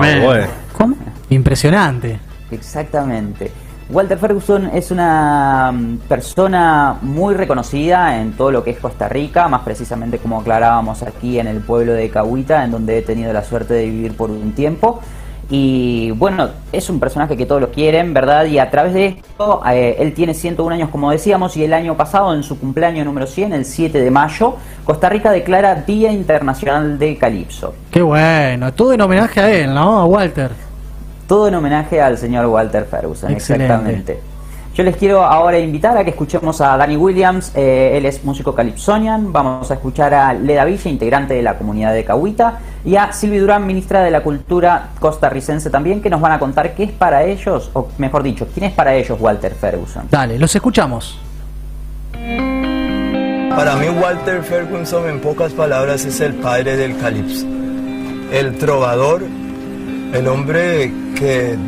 ¿Cómo? 0.76 0.96
Impresionante. 1.28 2.18
Exactamente. 2.50 3.50
Walter 3.90 4.16
Ferguson 4.16 4.70
es 4.72 4.90
una 4.90 5.70
mm, 5.70 5.98
persona 6.08 6.96
muy 7.02 7.34
reconocida 7.34 8.18
en 8.18 8.32
todo 8.32 8.50
lo 8.50 8.64
que 8.64 8.70
es 8.70 8.78
Costa 8.78 9.08
Rica, 9.08 9.48
más 9.48 9.62
precisamente 9.62 10.18
como 10.18 10.40
aclarábamos 10.40 11.02
aquí 11.02 11.38
en 11.38 11.46
el 11.46 11.60
pueblo 11.60 11.92
de 11.92 12.08
Cahuita, 12.08 12.64
en 12.64 12.70
donde 12.70 12.98
he 12.98 13.02
tenido 13.02 13.32
la 13.34 13.44
suerte 13.44 13.74
de 13.74 13.84
vivir 13.84 14.16
por 14.16 14.30
un 14.30 14.52
tiempo. 14.52 15.00
Y 15.50 16.10
bueno, 16.12 16.48
es 16.72 16.88
un 16.88 16.98
personaje 16.98 17.36
que 17.36 17.44
todos 17.44 17.60
lo 17.60 17.70
quieren, 17.70 18.14
¿verdad? 18.14 18.46
Y 18.46 18.58
a 18.58 18.70
través 18.70 18.94
de 18.94 19.06
esto, 19.06 19.60
eh, 19.70 19.96
él 19.98 20.14
tiene 20.14 20.34
101 20.34 20.74
años, 20.74 20.90
como 20.90 21.10
decíamos, 21.10 21.56
y 21.56 21.64
el 21.64 21.74
año 21.74 21.96
pasado, 21.96 22.34
en 22.34 22.42
su 22.42 22.58
cumpleaños 22.58 23.04
número 23.04 23.26
100, 23.26 23.52
el 23.52 23.64
7 23.64 24.00
de 24.00 24.10
mayo, 24.10 24.56
Costa 24.84 25.08
Rica 25.08 25.30
declara 25.30 25.74
Día 25.74 26.10
Internacional 26.10 26.98
de 26.98 27.16
Calipso. 27.18 27.74
Qué 27.90 28.02
bueno, 28.02 28.72
todo 28.72 28.92
en 28.92 29.00
homenaje 29.02 29.40
a 29.40 29.50
él, 29.50 29.74
¿no? 29.74 29.98
A 29.98 30.04
Walter. 30.06 30.50
Todo 31.26 31.48
en 31.48 31.54
homenaje 31.54 32.00
al 32.00 32.18
señor 32.18 32.46
Walter 32.46 32.84
Ferguson, 32.84 33.32
exactamente. 33.32 34.31
Yo 34.74 34.84
les 34.84 34.96
quiero 34.96 35.22
ahora 35.22 35.58
invitar 35.58 35.98
a 35.98 36.02
que 36.02 36.10
escuchemos 36.10 36.62
a 36.62 36.78
Danny 36.78 36.96
Williams, 36.96 37.52
eh, 37.54 37.92
él 37.94 38.06
es 38.06 38.24
músico 38.24 38.54
calipsonian, 38.54 39.30
vamos 39.30 39.70
a 39.70 39.74
escuchar 39.74 40.14
a 40.14 40.32
Leda 40.32 40.64
Villa, 40.64 40.90
integrante 40.90 41.34
de 41.34 41.42
la 41.42 41.58
comunidad 41.58 41.92
de 41.92 42.04
Cahuita, 42.04 42.58
y 42.82 42.96
a 42.96 43.12
Silvi 43.12 43.36
Durán, 43.36 43.66
ministra 43.66 44.02
de 44.02 44.10
la 44.10 44.22
Cultura 44.22 44.88
costarricense 44.98 45.68
también, 45.68 46.00
que 46.00 46.08
nos 46.08 46.22
van 46.22 46.32
a 46.32 46.38
contar 46.38 46.74
qué 46.74 46.84
es 46.84 46.90
para 46.90 47.22
ellos, 47.22 47.70
o 47.74 47.88
mejor 47.98 48.22
dicho, 48.22 48.48
quién 48.54 48.64
es 48.64 48.72
para 48.72 48.94
ellos 48.94 49.20
Walter 49.20 49.54
Ferguson. 49.54 50.06
Dale, 50.10 50.38
los 50.38 50.54
escuchamos. 50.54 51.18
Para 53.54 53.76
mí 53.76 53.88
Walter 53.90 54.42
Ferguson 54.42 55.06
en 55.06 55.20
pocas 55.20 55.52
palabras 55.52 56.06
es 56.06 56.18
el 56.20 56.32
padre 56.36 56.78
del 56.78 56.96
calipso, 56.96 57.46
el 58.32 58.56
trovador, 58.56 59.22
el 60.14 60.26
hombre 60.28 60.90
que 61.18 61.58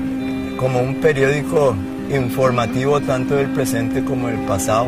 como 0.56 0.80
un 0.80 0.94
periódico 1.02 1.76
informativo 2.10 3.00
tanto 3.00 3.36
del 3.36 3.48
presente 3.48 4.04
como 4.04 4.28
del 4.28 4.38
pasado, 4.40 4.86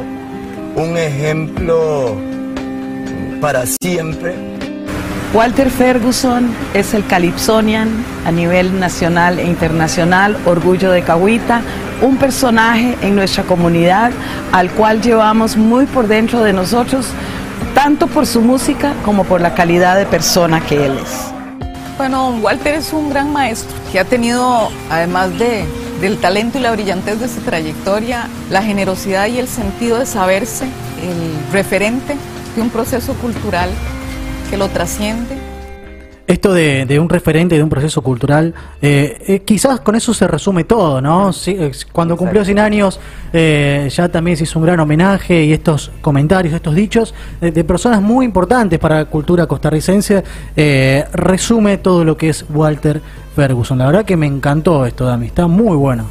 un 0.76 0.96
ejemplo 0.96 2.16
para 3.40 3.64
siempre. 3.66 4.34
Walter 5.34 5.70
Ferguson 5.70 6.48
es 6.72 6.94
el 6.94 7.04
Calypsonian 7.06 7.88
a 8.24 8.32
nivel 8.32 8.78
nacional 8.78 9.38
e 9.38 9.44
internacional, 9.44 10.36
orgullo 10.46 10.90
de 10.90 11.02
Cahuita, 11.02 11.60
un 12.00 12.16
personaje 12.16 12.96
en 13.02 13.16
nuestra 13.16 13.42
comunidad 13.42 14.12
al 14.52 14.70
cual 14.70 15.02
llevamos 15.02 15.56
muy 15.56 15.86
por 15.86 16.06
dentro 16.06 16.42
de 16.42 16.52
nosotros, 16.52 17.08
tanto 17.74 18.06
por 18.06 18.26
su 18.26 18.40
música 18.40 18.94
como 19.04 19.24
por 19.24 19.40
la 19.40 19.54
calidad 19.54 19.96
de 19.96 20.06
persona 20.06 20.60
que 20.60 20.86
él 20.86 20.98
es. 21.02 21.32
Bueno, 21.98 22.30
Walter 22.42 22.74
es 22.74 22.92
un 22.92 23.10
gran 23.10 23.32
maestro 23.32 23.76
que 23.90 23.98
ha 23.98 24.04
tenido, 24.04 24.68
además 24.90 25.38
de 25.38 25.64
del 26.00 26.18
talento 26.18 26.58
y 26.58 26.62
la 26.62 26.72
brillantez 26.72 27.20
de 27.20 27.28
su 27.28 27.40
trayectoria, 27.40 28.28
la 28.50 28.62
generosidad 28.62 29.26
y 29.28 29.38
el 29.38 29.48
sentido 29.48 29.98
de 29.98 30.06
saberse 30.06 30.64
el 30.64 31.52
referente 31.52 32.16
de 32.54 32.62
un 32.62 32.70
proceso 32.70 33.14
cultural 33.14 33.70
que 34.50 34.56
lo 34.56 34.68
trasciende 34.68 35.55
esto 36.26 36.52
de, 36.52 36.98
un 36.98 37.08
referente, 37.08 37.56
de 37.56 37.62
un 37.62 37.68
proceso 37.68 38.02
cultural, 38.02 38.52
eh, 38.82 39.16
eh, 39.26 39.40
quizás 39.40 39.80
con 39.80 39.94
eso 39.94 40.12
se 40.12 40.26
resume 40.26 40.64
todo, 40.64 41.00
¿no? 41.00 41.30
cuando 41.92 42.16
cumplió 42.16 42.44
100 42.44 42.58
años 42.58 43.00
eh, 43.32 43.88
ya 43.90 44.08
también 44.08 44.36
se 44.36 44.44
hizo 44.44 44.58
un 44.58 44.64
gran 44.64 44.80
homenaje 44.80 45.44
y 45.44 45.52
estos 45.52 45.92
comentarios, 46.00 46.54
estos 46.54 46.74
dichos 46.74 47.14
de, 47.40 47.64
personas 47.64 48.00
muy 48.02 48.24
importantes 48.24 48.78
para 48.78 48.96
la 48.96 49.04
cultura 49.06 49.46
costarricense, 49.46 50.22
resume 51.12 51.78
todo 51.78 52.04
lo 52.04 52.16
que 52.16 52.28
es 52.28 52.44
Walter 52.48 53.00
Ferguson. 53.34 53.78
La 53.78 53.86
verdad 53.86 54.04
que 54.04 54.16
me 54.16 54.26
encantó 54.26 54.86
esto, 54.86 55.04
Dami, 55.04 55.26
está 55.26 55.46
muy 55.46 55.76
bueno. 55.76 56.06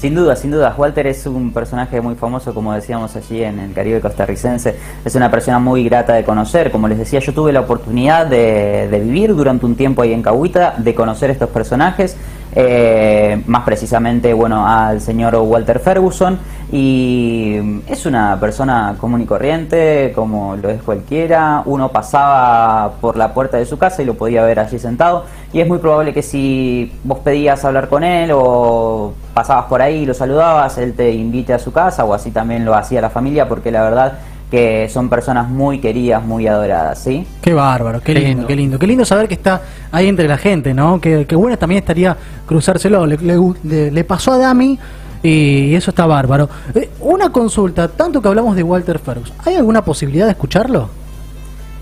Sin 0.00 0.14
duda, 0.14 0.34
sin 0.34 0.50
duda. 0.50 0.74
Walter 0.78 1.06
es 1.08 1.26
un 1.26 1.52
personaje 1.52 2.00
muy 2.00 2.14
famoso, 2.14 2.54
como 2.54 2.72
decíamos 2.72 3.14
allí 3.16 3.44
en 3.44 3.58
el 3.58 3.74
Caribe 3.74 4.00
costarricense. 4.00 4.74
Es 5.04 5.14
una 5.14 5.30
persona 5.30 5.58
muy 5.58 5.84
grata 5.84 6.14
de 6.14 6.24
conocer. 6.24 6.70
Como 6.70 6.88
les 6.88 6.96
decía, 6.96 7.20
yo 7.20 7.34
tuve 7.34 7.52
la 7.52 7.60
oportunidad 7.60 8.24
de, 8.24 8.88
de 8.90 8.98
vivir 8.98 9.36
durante 9.36 9.66
un 9.66 9.74
tiempo 9.74 10.00
ahí 10.00 10.14
en 10.14 10.22
Cahuita, 10.22 10.72
de 10.78 10.94
conocer 10.94 11.28
estos 11.28 11.50
personajes 11.50 12.16
eh, 12.52 13.42
más 13.46 13.62
precisamente 13.62 14.32
bueno 14.32 14.66
al 14.66 15.00
señor 15.00 15.36
Walter 15.36 15.78
Ferguson 15.78 16.36
y 16.72 17.82
es 17.88 18.06
una 18.06 18.38
persona 18.38 18.94
común 18.98 19.22
y 19.22 19.26
corriente 19.26 20.12
como 20.14 20.56
lo 20.56 20.70
es 20.70 20.80
cualquiera 20.82 21.62
uno 21.66 21.88
pasaba 21.88 22.92
por 23.00 23.16
la 23.16 23.34
puerta 23.34 23.56
de 23.56 23.66
su 23.66 23.76
casa 23.76 24.02
y 24.02 24.04
lo 24.04 24.14
podía 24.14 24.44
ver 24.44 24.60
allí 24.60 24.78
sentado 24.78 25.24
y 25.52 25.60
es 25.60 25.66
muy 25.66 25.78
probable 25.78 26.14
que 26.14 26.22
si 26.22 26.92
vos 27.02 27.18
pedías 27.18 27.64
hablar 27.64 27.88
con 27.88 28.04
él 28.04 28.30
o 28.32 29.14
pasabas 29.34 29.64
por 29.64 29.82
ahí 29.82 30.02
y 30.02 30.06
lo 30.06 30.14
saludabas 30.14 30.78
él 30.78 30.94
te 30.94 31.10
invite 31.10 31.52
a 31.52 31.58
su 31.58 31.72
casa 31.72 32.04
o 32.04 32.14
así 32.14 32.30
también 32.30 32.64
lo 32.64 32.74
hacía 32.74 33.00
la 33.00 33.10
familia 33.10 33.48
porque 33.48 33.72
la 33.72 33.82
verdad 33.82 34.18
que 34.50 34.88
son 34.88 35.08
personas 35.08 35.48
muy 35.48 35.78
queridas, 35.78 36.24
muy 36.24 36.48
adoradas, 36.48 36.98
¿sí? 36.98 37.24
Qué 37.40 37.54
bárbaro, 37.54 38.00
qué 38.00 38.14
lindo, 38.14 38.46
qué 38.46 38.56
lindo. 38.56 38.78
Qué 38.78 38.86
lindo 38.86 39.04
saber 39.04 39.28
que 39.28 39.34
está 39.34 39.62
ahí 39.92 40.08
entre 40.08 40.26
la 40.26 40.36
gente, 40.36 40.74
¿no? 40.74 41.00
Que, 41.00 41.24
bueno 41.36 41.56
también 41.56 41.78
estaría 41.78 42.16
cruzárselo. 42.46 43.06
Le, 43.06 43.90
le, 43.90 44.04
pasó 44.04 44.32
a 44.32 44.38
Dami 44.38 44.76
y 45.22 45.74
eso 45.74 45.90
está 45.90 46.06
bárbaro. 46.06 46.48
Eh, 46.74 46.90
una 47.00 47.30
consulta, 47.30 47.88
tanto 47.88 48.20
que 48.20 48.28
hablamos 48.28 48.56
de 48.56 48.62
Walter 48.62 48.98
Ferguson, 48.98 49.36
¿hay 49.44 49.54
alguna 49.54 49.84
posibilidad 49.84 50.26
de 50.26 50.32
escucharlo? 50.32 50.88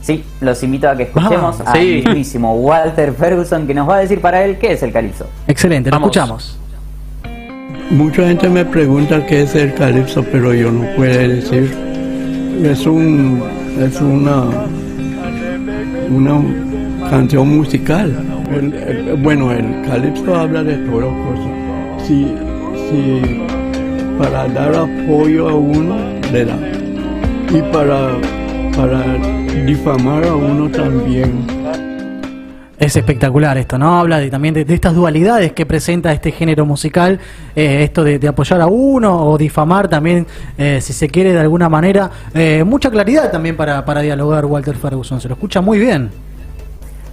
Sí, 0.00 0.25
los 0.40 0.62
invito 0.62 0.88
a 0.88 0.97
que 0.97 1.02
escuchemos 1.04 1.61
ah, 1.66 1.73
al 1.73 1.80
mismísimo 1.80 2.54
Walter 2.54 3.12
Ferguson 3.12 3.66
que 3.66 3.75
nos 3.75 3.88
va 3.88 3.97
a 3.97 3.99
decir 3.99 4.21
para 4.21 4.45
él 4.45 4.59
qué 4.59 4.73
es 4.73 4.83
el 4.83 4.92
calipso. 4.92 5.26
Excelente, 5.47 5.90
lo 5.90 5.97
escuchamos. 5.97 6.59
Mucha 7.90 8.26
gente 8.26 8.49
me 8.49 8.64
pregunta 8.64 9.25
qué 9.26 9.42
es 9.42 9.54
el 9.54 9.75
calipso, 9.75 10.25
pero 10.30 10.54
yo 10.54 10.71
no 10.71 10.85
puedo 10.97 11.18
decir 11.28 11.75
es 12.62 12.87
un 12.87 13.42
es 13.78 14.00
una 14.00 14.45
una 16.11 16.42
canción 17.11 17.57
musical. 17.57 18.12
bueno, 19.23 19.52
el 19.52 19.83
calipso 19.87 20.35
habla 20.35 20.64
de 20.64 20.76
todas 20.78 21.12
cosas. 21.26 22.07
Si, 22.07 22.35
si 22.88 23.42
para 24.18 24.49
dar 24.49 24.75
apoyo 24.75 25.49
a 25.49 25.54
uno 25.54 25.97
le 26.33 26.45
da 26.45 26.59
y 27.52 27.62
para 27.73 28.11
para 28.76 29.02
difamar 29.66 30.25
a 30.25 30.35
uno 30.35 30.71
también 30.71 31.47
es 32.78 32.95
espectacular 32.95 33.59
esto, 33.59 33.76
¿no? 33.76 33.99
Habla 33.99 34.21
de, 34.21 34.30
también 34.30 34.54
de, 34.54 34.64
estas 34.68 34.95
dualidades 34.95 35.52
que 35.52 35.66
presenta 35.66 36.12
este 36.12 36.30
género 36.30 36.64
musical, 36.64 37.18
eh, 37.57 37.83
esto 37.83 38.04
de, 38.04 38.28
apoyar 38.28 38.61
a 38.61 38.68
uno 38.68 39.26
o 39.26 39.37
difamar 39.37 39.88
también, 39.88 40.28
eh, 40.57 40.78
si 40.80 40.92
se 40.92 41.09
quiere 41.09 41.33
de 41.33 41.40
alguna 41.40 41.68
manera. 41.68 42.09
Eh, 42.33 42.62
mucha 42.64 42.88
claridad 42.88 43.33
también 43.33 43.57
para, 43.57 43.85
para 43.85 44.00
dialogar 44.00 44.47
Walter 44.47 44.76
Ferguson, 44.76 45.21
se 45.21 45.26
lo 45.26 45.35
escucha 45.35 45.61
muy 45.61 45.80
bien. 45.80 46.27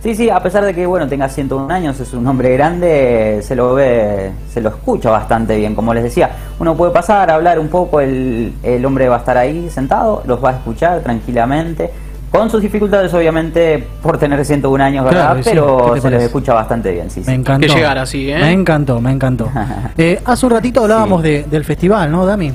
Sí, 0.06 0.14
sí, 0.14 0.30
a 0.30 0.40
pesar 0.40 0.64
de 0.64 0.72
que 0.76 0.86
bueno 0.86 1.08
tenga 1.08 1.28
101 1.28 1.74
años, 1.74 2.00
es 2.00 2.14
un 2.14 2.28
hombre 2.28 2.54
grande, 2.54 3.40
se 3.42 3.56
lo 3.56 3.74
ve, 3.74 4.30
se 4.54 4.62
lo 4.62 4.70
escucha 4.70 5.10
bastante 5.10 5.58
bien. 5.58 5.74
Como 5.74 5.96
les 5.96 6.04
decía, 6.04 6.30
uno 6.60 6.76
puede 6.78 6.92
pasar 6.92 7.32
a 7.32 7.34
hablar 7.34 7.58
un 7.58 7.70
poco, 7.70 8.00
el, 8.00 8.54
el 8.62 8.86
hombre 8.86 9.10
va 9.10 9.16
a 9.16 9.20
estar 9.20 9.36
ahí 9.36 9.68
sentado, 9.72 10.22
los 10.28 10.44
va 10.46 10.52
a 10.52 10.54
escuchar 10.58 11.00
tranquilamente 11.00 11.90
con 12.30 12.52
sus 12.52 12.62
dificultades, 12.62 13.12
obviamente, 13.16 13.84
por 14.04 14.20
tener 14.20 14.46
101 14.46 14.84
años, 14.84 15.06
¿verdad? 15.06 15.38
Pero 15.44 16.00
se 16.00 16.12
les 16.12 16.22
escucha 16.22 16.54
bastante 16.54 16.92
bien, 16.92 17.10
sí. 17.10 17.24
Me 17.26 17.34
encantó. 17.34 17.66
Que 17.66 17.74
llegar 17.74 17.98
así, 17.98 18.30
¿eh? 18.30 18.38
Me 18.38 18.52
encantó, 18.52 19.02
me 19.02 19.10
encantó. 19.10 19.50
eh, 19.98 20.22
hace 20.24 20.46
un 20.46 20.52
ratito 20.52 20.84
hablábamos 20.84 21.24
del 21.24 21.66
festival, 21.66 22.12
¿no, 22.12 22.28
Dami? 22.28 22.52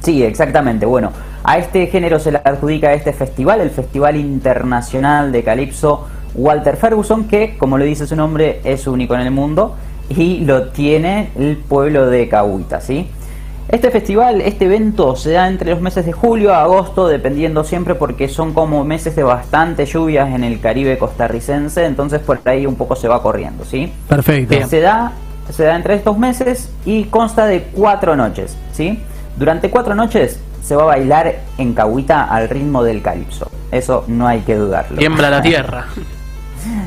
Sí, 0.00 0.24
exactamente. 0.24 0.84
Bueno, 0.84 1.12
a 1.44 1.58
este 1.58 1.86
género 1.86 2.18
se 2.18 2.32
le 2.32 2.40
adjudica 2.44 2.92
este 2.92 3.12
festival, 3.12 3.60
el 3.60 3.70
Festival 3.70 4.16
Internacional 4.16 5.30
de 5.30 5.44
Calipso 5.44 6.08
Walter 6.34 6.76
Ferguson, 6.76 7.24
que, 7.24 7.56
como 7.58 7.78
le 7.78 7.84
dice 7.84 8.06
su 8.06 8.16
nombre, 8.16 8.60
es 8.64 8.86
único 8.86 9.14
en 9.14 9.20
el 9.20 9.30
mundo 9.30 9.76
y 10.08 10.40
lo 10.40 10.68
tiene 10.68 11.30
el 11.36 11.56
pueblo 11.56 12.06
de 12.06 12.28
Cahuita, 12.28 12.80
¿sí? 12.80 13.08
Este 13.68 13.90
festival, 13.90 14.40
este 14.40 14.66
evento 14.66 15.16
se 15.16 15.32
da 15.32 15.48
entre 15.48 15.70
los 15.70 15.80
meses 15.80 16.04
de 16.04 16.12
julio 16.12 16.52
a 16.52 16.62
agosto, 16.62 17.06
dependiendo 17.08 17.64
siempre 17.64 17.94
porque 17.94 18.28
son 18.28 18.52
como 18.52 18.84
meses 18.84 19.16
de 19.16 19.22
bastante 19.22 19.86
lluvias 19.86 20.34
en 20.34 20.44
el 20.44 20.60
Caribe 20.60 20.98
costarricense, 20.98 21.84
entonces 21.86 22.20
por 22.20 22.40
ahí 22.44 22.66
un 22.66 22.74
poco 22.74 22.96
se 22.96 23.08
va 23.08 23.22
corriendo, 23.22 23.64
¿sí? 23.64 23.92
Perfecto. 24.08 24.68
Se 24.68 24.80
da, 24.80 25.12
se 25.50 25.64
da 25.64 25.76
entre 25.76 25.94
estos 25.94 26.18
meses 26.18 26.70
y 26.84 27.04
consta 27.04 27.46
de 27.46 27.62
cuatro 27.72 28.16
noches, 28.16 28.56
¿sí? 28.72 29.00
Durante 29.36 29.70
cuatro 29.70 29.94
noches 29.94 30.38
se 30.62 30.76
va 30.76 30.82
a 30.82 30.86
bailar 30.86 31.36
en 31.56 31.72
Cahuita 31.72 32.24
al 32.24 32.48
ritmo 32.48 32.84
del 32.84 33.00
calipso. 33.00 33.50
Eso 33.70 34.04
no 34.06 34.26
hay 34.26 34.40
que 34.40 34.54
dudarlo. 34.56 34.98
Tiembla 34.98 35.30
la 35.30 35.42
tierra. 35.42 35.86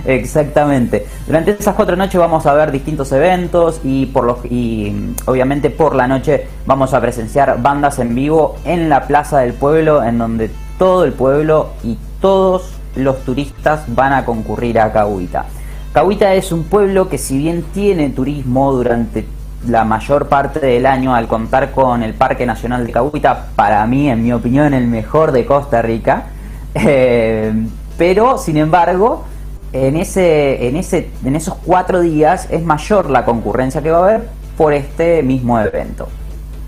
Exactamente. 0.05 1.05
Durante 1.25 1.51
esas 1.51 1.75
cuatro 1.75 1.95
noches 1.95 2.19
vamos 2.19 2.45
a 2.45 2.53
ver 2.53 2.71
distintos 2.71 3.11
eventos 3.11 3.81
y 3.83 4.05
por 4.07 4.23
los 4.25 4.45
y 4.45 5.13
obviamente 5.25 5.69
por 5.69 5.95
la 5.95 6.07
noche 6.07 6.47
vamos 6.65 6.93
a 6.93 7.01
presenciar 7.01 7.61
bandas 7.61 7.97
en 7.99 8.13
vivo 8.13 8.55
en 8.65 8.89
la 8.89 9.07
plaza 9.07 9.39
del 9.39 9.53
pueblo, 9.53 10.03
en 10.03 10.17
donde 10.17 10.51
todo 10.77 11.05
el 11.05 11.13
pueblo 11.13 11.69
y 11.83 11.97
todos 12.21 12.75
los 12.95 13.23
turistas 13.23 13.83
van 13.87 14.13
a 14.13 14.25
concurrir 14.25 14.79
a 14.79 14.91
Cahuita. 14.91 15.45
Cahuita 15.93 16.33
es 16.33 16.51
un 16.51 16.63
pueblo 16.65 17.09
que 17.09 17.17
si 17.17 17.37
bien 17.37 17.63
tiene 17.73 18.09
turismo 18.09 18.73
durante 18.73 19.25
la 19.67 19.83
mayor 19.83 20.27
parte 20.27 20.59
del 20.59 20.85
año 20.85 21.15
al 21.15 21.27
contar 21.27 21.71
con 21.71 22.03
el 22.03 22.13
Parque 22.13 22.45
Nacional 22.45 22.85
de 22.85 22.91
Cahuita, 22.91 23.47
para 23.55 23.85
mí, 23.87 24.09
en 24.09 24.23
mi 24.23 24.31
opinión, 24.31 24.73
el 24.73 24.87
mejor 24.87 25.31
de 25.31 25.45
Costa 25.45 25.81
Rica. 25.81 26.25
Eh, 26.77 27.53
pero, 27.97 28.37
sin 28.37 28.57
embargo, 28.57 29.23
en, 29.75 29.97
ese, 29.97 30.67
en, 30.67 30.77
ese, 30.77 31.09
en 31.25 31.35
esos 31.35 31.55
cuatro 31.55 31.99
días 31.99 32.47
es 32.49 32.63
mayor 32.63 33.09
la 33.09 33.25
concurrencia 33.25 33.81
que 33.81 33.91
va 33.91 33.97
a 33.97 34.03
haber 34.03 34.29
por 34.57 34.73
este 34.73 35.21
mismo 35.21 35.59
evento. 35.59 36.07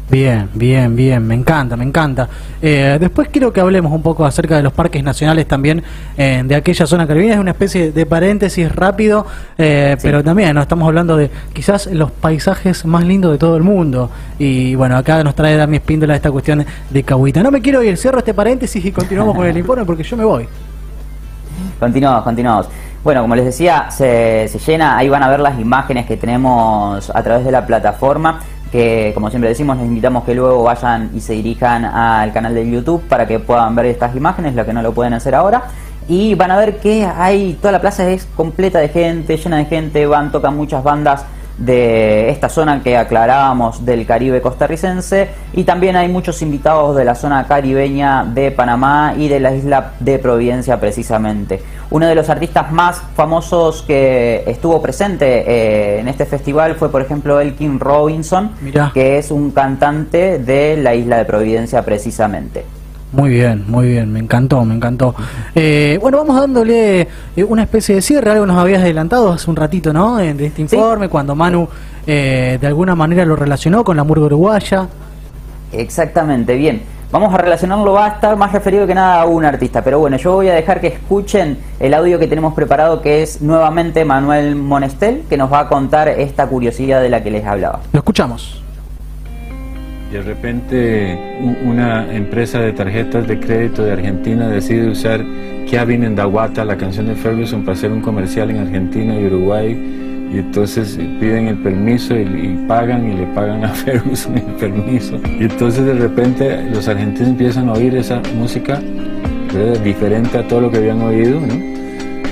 Bien, 0.09 0.49
bien, 0.53 0.95
bien, 0.95 1.25
me 1.25 1.35
encanta, 1.35 1.75
me 1.75 1.83
encanta. 1.83 2.29
Eh, 2.61 2.97
después 2.99 3.27
quiero 3.29 3.51
que 3.51 3.59
hablemos 3.59 3.91
un 3.91 4.01
poco 4.01 4.25
acerca 4.25 4.55
de 4.55 4.63
los 4.63 4.71
parques 4.71 5.03
nacionales 5.03 5.47
también 5.47 5.83
eh, 6.17 6.43
de 6.45 6.55
aquella 6.55 6.85
zona 6.85 7.05
caribeña. 7.05 7.33
Es 7.33 7.39
una 7.39 7.51
especie 7.51 7.91
de 7.91 8.05
paréntesis 8.05 8.73
rápido, 8.73 9.25
eh, 9.57 9.97
pero 10.01 10.23
también 10.23 10.53
no 10.55 10.61
estamos 10.61 10.87
hablando 10.87 11.17
de 11.17 11.29
quizás 11.51 11.87
los 11.87 12.11
paisajes 12.11 12.85
más 12.85 13.05
lindos 13.05 13.33
de 13.33 13.37
todo 13.37 13.57
el 13.57 13.63
mundo. 13.63 14.09
Y 14.39 14.75
bueno, 14.75 14.95
acá 14.95 15.23
nos 15.25 15.35
trae 15.35 15.57
Dami 15.57 15.77
Espíndola 15.77 16.15
esta 16.15 16.31
cuestión 16.31 16.65
de 16.89 17.03
Cahuita. 17.03 17.43
No 17.43 17.51
me 17.51 17.61
quiero 17.61 17.83
ir, 17.83 17.97
cierro 17.97 18.19
este 18.19 18.33
paréntesis 18.33 18.83
y 18.85 18.91
continuamos 18.93 19.35
con 19.35 19.45
el 19.45 19.57
informe 19.57 19.83
porque 19.83 20.03
yo 20.03 20.15
me 20.15 20.23
voy. 20.23 20.47
Continuamos, 21.79 22.23
continuamos. 22.23 22.67
Bueno, 23.03 23.21
como 23.21 23.35
les 23.35 23.45
decía, 23.45 23.89
se, 23.89 24.49
llena, 24.65 24.97
ahí 24.97 25.07
van 25.07 25.23
a 25.23 25.29
ver 25.29 25.39
las 25.39 25.59
imágenes 25.59 26.05
que 26.05 26.17
tenemos 26.17 27.09
a 27.13 27.23
través 27.23 27.45
de 27.45 27.51
la 27.51 27.65
plataforma 27.65 28.41
que 28.71 29.11
como 29.13 29.29
siempre 29.29 29.49
decimos, 29.49 29.77
les 29.77 29.85
invitamos 29.85 30.25
que 30.25 30.35
luego 30.35 30.61
vayan 30.63 31.11
y 31.15 31.21
se 31.21 31.31
dirijan 31.33 31.85
al 31.85 32.33
canal 32.33 32.53
de 32.53 32.69
YouTube 32.69 33.01
para 33.07 33.25
que 33.25 33.39
puedan 33.39 33.73
ver 33.75 33.85
estas 33.85 34.13
imágenes, 34.13 34.55
lo 34.55 34.65
que 34.65 34.73
no 34.73 34.81
lo 34.81 34.93
pueden 34.93 35.13
hacer 35.13 35.35
ahora. 35.35 35.63
Y 36.09 36.35
van 36.35 36.51
a 36.51 36.57
ver 36.57 36.77
que 36.77 37.05
hay, 37.05 37.57
toda 37.61 37.71
la 37.71 37.81
plaza 37.81 38.09
es 38.09 38.27
completa 38.35 38.79
de 38.79 38.89
gente, 38.89 39.37
llena 39.37 39.57
de 39.57 39.65
gente, 39.65 40.05
van, 40.05 40.33
tocan 40.33 40.55
muchas 40.55 40.83
bandas 40.83 41.25
de 41.57 42.29
esta 42.29 42.49
zona 42.49 42.83
que 42.83 42.97
aclarábamos 42.97 43.85
del 43.85 44.05
Caribe 44.05 44.41
costarricense 44.41 45.29
y 45.53 45.63
también 45.63 45.95
hay 45.95 46.07
muchos 46.07 46.41
invitados 46.41 46.95
de 46.95 47.03
la 47.03 47.15
zona 47.15 47.47
caribeña 47.47 48.25
de 48.25 48.51
Panamá 48.51 49.15
y 49.17 49.27
de 49.27 49.39
la 49.39 49.55
isla 49.55 49.93
de 49.99 50.19
Providencia 50.19 50.79
precisamente. 50.79 51.61
Uno 51.89 52.05
de 52.05 52.15
los 52.15 52.29
artistas 52.29 52.71
más 52.71 53.01
famosos 53.15 53.83
que 53.83 54.43
estuvo 54.45 54.81
presente 54.81 55.43
eh, 55.47 55.99
en 55.99 56.07
este 56.07 56.25
festival 56.25 56.75
fue 56.75 56.91
por 56.91 57.01
ejemplo 57.01 57.39
Elkin 57.39 57.79
Robinson, 57.79 58.51
que 58.93 59.17
es 59.17 59.31
un 59.31 59.51
cantante 59.51 60.39
de 60.39 60.77
la 60.77 60.93
isla 60.95 61.17
de 61.17 61.25
Providencia 61.25 61.83
precisamente. 61.83 62.76
Muy 63.11 63.29
bien, 63.29 63.63
muy 63.67 63.87
bien, 63.87 64.11
me 64.11 64.19
encantó, 64.19 64.63
me 64.65 64.75
encantó. 64.75 65.15
Eh, 65.55 65.97
bueno, 66.01 66.17
vamos 66.17 66.35
dándole 66.35 67.07
eh, 67.35 67.43
una 67.43 67.63
especie 67.63 67.95
de 67.95 68.01
cierre, 68.01 68.31
algo 68.31 68.45
nos 68.45 68.57
habías 68.57 68.81
adelantado 68.81 69.31
hace 69.31 69.49
un 69.49 69.55
ratito, 69.55 69.93
¿no? 69.93 70.17
De 70.17 70.45
este 70.45 70.61
informe, 70.61 71.07
cuando 71.07 71.35
Manu 71.35 71.67
de 72.05 72.59
alguna 72.63 72.95
manera 72.95 73.25
lo 73.25 73.35
relacionó 73.35 73.83
con 73.83 73.97
la 73.97 74.03
murga 74.03 74.25
uruguaya. 74.25 74.87
Exactamente, 75.71 76.55
bien. 76.55 76.81
Vamos 77.09 77.33
a 77.33 77.37
relacionarlo, 77.37 77.93
va 77.93 78.05
a 78.05 78.09
estar 78.09 78.35
más 78.35 78.51
referido 78.51 78.85
que 78.85 78.93
nada 78.93 79.21
a 79.21 79.25
un 79.25 79.45
artista, 79.45 79.81
pero 79.81 79.97
bueno, 79.97 80.17
yo 80.17 80.33
voy 80.33 80.49
a 80.49 80.53
dejar 80.53 80.81
que 80.81 80.87
escuchen 80.87 81.57
el 81.79 81.93
audio 81.93 82.19
que 82.19 82.27
tenemos 82.27 82.53
preparado, 82.53 83.01
que 83.01 83.23
es 83.23 83.41
nuevamente 83.41 84.03
Manuel 84.03 84.57
Monestel, 84.57 85.23
que 85.29 85.37
nos 85.37 85.51
va 85.51 85.61
a 85.61 85.67
contar 85.69 86.09
esta 86.09 86.47
curiosidad 86.47 87.01
de 87.01 87.07
la 87.07 87.23
que 87.23 87.31
les 87.31 87.45
hablaba. 87.45 87.79
Lo 87.93 87.99
escuchamos. 87.99 88.61
De 90.11 90.21
repente 90.21 91.17
una 91.65 92.13
empresa 92.13 92.59
de 92.61 92.71
tarjetas 92.71 93.27
de 93.27 93.39
crédito 93.39 93.83
de 93.83 93.91
Argentina 93.91 94.47
decide 94.47 94.89
usar 94.89 95.23
Kevin 95.69 96.03
en 96.03 96.15
Dawata, 96.15 96.63
la 96.63 96.77
canción 96.77 97.07
de 97.07 97.15
Ferguson, 97.15 97.63
para 97.63 97.73
hacer 97.73 97.91
un 97.91 98.01
comercial 98.01 98.49
en 98.49 98.59
Argentina 98.59 99.19
y 99.19 99.25
Uruguay 99.25 100.07
y 100.33 100.39
entonces 100.39 100.97
piden 101.19 101.47
el 101.47 101.57
permiso 101.57 102.15
y, 102.17 102.57
pagan 102.67 103.09
y 103.09 103.15
le 103.15 103.25
pagan 103.27 103.63
a 103.63 103.69
Ferguson 103.73 104.37
el 104.37 104.43
permiso. 104.55 105.19
Y 105.39 105.43
entonces 105.43 105.85
de 105.85 105.93
repente 105.93 106.63
los 106.71 106.87
argentinos 106.87 107.29
empiezan 107.29 107.69
a 107.69 107.73
oír 107.73 107.95
esa 107.95 108.21
música 108.35 108.81
diferente 109.83 110.37
a 110.37 110.47
todo 110.47 110.61
lo 110.61 110.71
que 110.71 110.77
habían 110.77 111.01
oído, 111.01 111.39
¿no? 111.39 111.53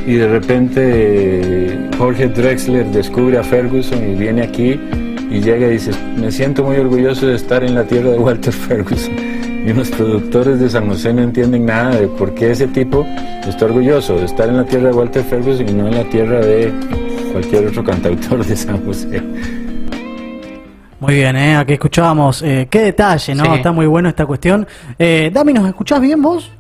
Y 0.05 0.13
de 0.15 0.27
repente 0.27 1.89
Jorge 1.98 2.27
Drexler 2.27 2.86
descubre 2.88 3.39
a 3.39 3.44
Ferguson 3.44 4.00
y 4.08 4.13
viene 4.13 4.44
aquí 4.44 4.79
y 5.29 5.41
llega 5.41 5.67
y 5.67 5.72
dice, 5.72 5.91
me 6.17 6.32
siento 6.32 6.63
muy 6.63 6.77
orgulloso 6.77 7.27
de 7.27 7.36
estar 7.36 7.63
en 7.63 7.75
la 7.75 7.84
tierra 7.84 8.12
de 8.12 8.20
Walter 8.20 8.53
Ferguson. 8.53 9.13
Y 9.65 9.74
los 9.74 9.89
productores 9.89 10.60
de 10.60 10.70
San 10.70 10.88
José 10.88 11.12
no 11.13 11.24
entienden 11.24 11.65
nada 11.65 11.96
de 11.96 12.08
por 12.08 12.36
qué 12.36 12.51
ese 12.51 12.67
tipo 12.67 13.05
está 13.48 13.65
orgulloso 13.65 14.15
de 14.15 14.25
estar 14.25 14.48
en 14.48 14.58
la 14.58 14.65
tierra 14.65 14.89
de 14.89 14.96
Walter 14.96 15.24
Ferguson 15.24 15.67
y 15.67 15.74
no 15.74 15.88
en 15.88 15.96
la 15.96 16.03
tierra 16.10 16.39
de 16.39 16.72
cualquier 17.32 17.67
otro 17.67 17.84
cantautor 17.84 18.46
de 18.46 18.55
San 18.55 18.86
José. 18.86 19.22
Muy 21.00 21.15
bien, 21.15 21.36
¿eh? 21.36 21.55
aquí 21.55 21.74
escuchábamos. 21.74 22.41
Eh, 22.41 22.67
qué 22.70 22.79
detalle, 22.79 23.36
¿no? 23.36 23.55
Está 23.55 23.72
muy 23.72 23.86
bueno 23.86 24.10
esta 24.10 24.25
cuestión. 24.25 24.65
Eh, 24.98 25.29
Dami, 25.34 25.53
¿nos 25.53 25.67
escuchás 25.67 26.00
bien 26.00 26.22
vos? 26.22 26.51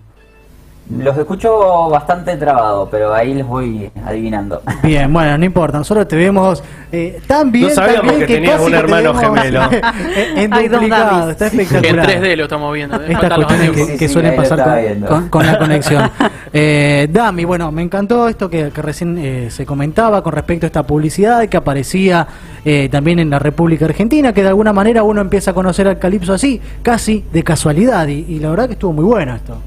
Los 0.89 1.17
escucho 1.17 1.89
bastante 1.89 2.37
trabado, 2.37 2.87
pero 2.89 3.13
ahí 3.13 3.33
les 3.33 3.45
voy 3.45 3.89
adivinando. 4.05 4.61
Bien, 4.83 5.11
bueno, 5.11 5.37
no 5.37 5.45
importa, 5.45 5.79
nosotros 5.79 6.07
te 6.07 6.15
vemos 6.15 6.63
eh, 6.91 7.19
tan 7.25 7.51
bien. 7.51 7.69
No 7.69 7.73
sabíamos 7.73 8.13
que, 8.13 8.27
tenías 8.27 8.61
un 8.61 8.73
hermano 8.73 9.13
gemelo. 9.15 9.61
en 10.35 10.51
duplicado, 10.71 11.31
está 11.31 11.47
espectacular. 11.47 12.09
En 12.11 12.21
3D 12.21 12.35
lo 12.35 12.43
estamos 12.43 12.73
viendo. 12.73 12.95
¿eh? 12.97 13.05
Estas 13.09 13.33
cuestiones 13.33 13.97
que, 13.97 14.07
suelen 14.07 14.35
pasar 14.35 15.29
con, 15.29 15.45
la 15.45 15.57
conexión. 15.59 16.11
Eh, 16.53 17.09
Dami, 17.11 17.43
bueno, 17.43 17.71
me 17.71 17.81
encantó 17.81 18.27
esto 18.27 18.49
que, 18.49 18.69
recién 18.69 19.17
eh, 19.17 19.49
se 19.49 19.65
comentaba 19.65 20.21
con 20.21 20.33
respecto 20.33 20.65
a 20.65 20.67
esta 20.67 20.83
publicidad 20.83 21.49
que 21.49 21.57
aparecía 21.57 22.27
eh, 22.63 22.87
también 22.89 23.19
en 23.19 23.29
la 23.29 23.39
República 23.39 23.85
Argentina, 23.85 24.31
que 24.33 24.41
de 24.41 24.49
alguna 24.49 24.71
manera 24.71 25.03
uno 25.03 25.19
empieza 25.19 25.51
a 25.51 25.53
conocer 25.53 25.87
al 25.87 25.99
Calipso 25.99 26.33
así, 26.33 26.61
casi 26.81 27.25
de 27.33 27.43
casualidad, 27.43 28.07
y, 28.07 28.25
y 28.29 28.39
la 28.39 28.51
verdad 28.51 28.67
que 28.67 28.73
estuvo 28.73 28.93
muy 28.93 29.03
bueno 29.03 29.35
esto. 29.35 29.57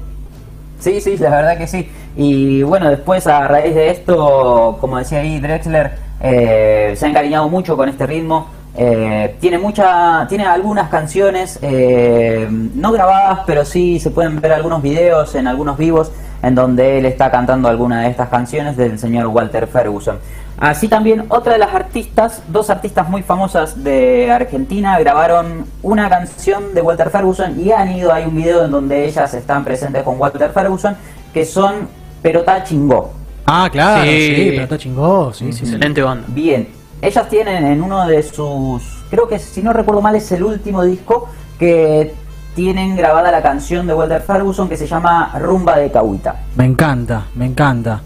Sí, 0.79 1.01
sí, 1.01 1.17
la 1.17 1.29
verdad 1.29 1.57
que 1.57 1.67
sí. 1.67 1.89
Y 2.15 2.63
bueno, 2.63 2.89
después 2.89 3.27
a 3.27 3.47
raíz 3.47 3.75
de 3.75 3.91
esto, 3.91 4.77
como 4.79 4.97
decía 4.97 5.19
ahí 5.19 5.39
Drexler, 5.39 5.91
eh, 6.21 6.93
se 6.97 7.05
ha 7.05 7.09
encariñado 7.09 7.49
mucho 7.49 7.75
con 7.75 7.89
este 7.89 8.05
ritmo. 8.05 8.47
Eh, 8.75 9.35
tiene 9.41 9.57
mucha, 9.57 10.25
tiene 10.29 10.45
algunas 10.45 10.89
canciones 10.89 11.59
eh, 11.61 12.47
no 12.49 12.91
grabadas, 12.91 13.39
pero 13.45 13.65
sí 13.65 13.99
se 13.99 14.11
pueden 14.11 14.39
ver 14.39 14.53
algunos 14.53 14.81
videos 14.81 15.35
en 15.35 15.47
algunos 15.47 15.77
vivos 15.77 16.11
en 16.41 16.55
donde 16.55 16.99
él 16.99 17.05
está 17.05 17.29
cantando 17.29 17.67
alguna 17.67 18.03
de 18.03 18.09
estas 18.09 18.29
canciones 18.29 18.77
del 18.77 18.97
señor 18.97 19.27
Walter 19.27 19.67
Ferguson. 19.67 20.19
Así 20.59 20.89
también 20.89 21.25
otra 21.29 21.53
de 21.53 21.59
las 21.59 21.73
artistas, 21.73 22.43
dos 22.49 22.69
artistas 22.69 23.07
muy 23.07 23.23
famosas 23.23 23.81
de 23.81 24.29
Argentina, 24.29 24.99
grabaron 24.99 25.65
una 25.81 26.09
canción 26.09 26.73
de 26.73 26.81
Walter 26.81 27.09
Ferguson 27.09 27.57
y 27.57 27.71
han 27.71 27.89
ido, 27.93 28.11
hay 28.11 28.25
un 28.25 28.35
video 28.35 28.65
en 28.65 28.71
donde 28.71 29.05
ellas 29.05 29.33
están 29.33 29.63
presentes 29.63 30.03
con 30.03 30.19
Walter 30.19 30.51
Ferguson, 30.51 30.97
que 31.33 31.45
son 31.45 31.87
Perota 32.21 32.61
Chingó. 32.65 33.13
Ah, 33.45 33.69
claro, 33.71 34.03
sí, 34.03 34.51
Perota 34.53 34.77
Chingó, 34.77 35.33
sí, 35.33 35.53
sí, 35.53 35.63
excelente 35.63 36.01
banda. 36.01 36.25
Bien, 36.27 36.67
ellas 37.01 37.29
tienen 37.29 37.65
en 37.65 37.81
uno 37.81 38.05
de 38.05 38.21
sus, 38.21 38.83
creo 39.09 39.29
que 39.29 39.39
si 39.39 39.61
no 39.61 39.71
recuerdo 39.71 40.01
mal 40.01 40.15
es 40.15 40.29
el 40.33 40.43
último 40.43 40.83
disco, 40.83 41.29
que 41.57 42.13
tienen 42.53 42.97
grabada 42.97 43.31
la 43.31 43.41
canción 43.41 43.87
de 43.87 43.93
Walter 43.93 44.21
Ferguson 44.21 44.67
que 44.67 44.75
se 44.75 44.85
llama 44.85 45.31
Rumba 45.39 45.77
de 45.77 45.89
Cahuita. 45.89 46.35
Me 46.57 46.65
encanta, 46.65 47.27
me 47.35 47.45
encanta. 47.45 48.01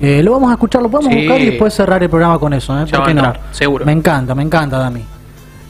Eh, 0.00 0.22
lo 0.22 0.32
vamos 0.32 0.50
a 0.50 0.54
escuchar, 0.54 0.82
lo 0.82 0.90
podemos 0.90 1.14
buscar 1.14 1.40
y 1.40 1.46
después 1.46 1.72
cerrar 1.72 2.02
el 2.02 2.10
programa 2.10 2.38
con 2.38 2.52
eso, 2.52 2.78
¿eh? 2.78 2.86
¿Por 2.90 3.04
qué 3.04 3.14
no? 3.14 3.32
Seguro. 3.52 3.84
Me 3.84 3.92
encanta, 3.92 4.34
me 4.34 4.42
encanta, 4.42 4.78
Dami. 4.78 5.04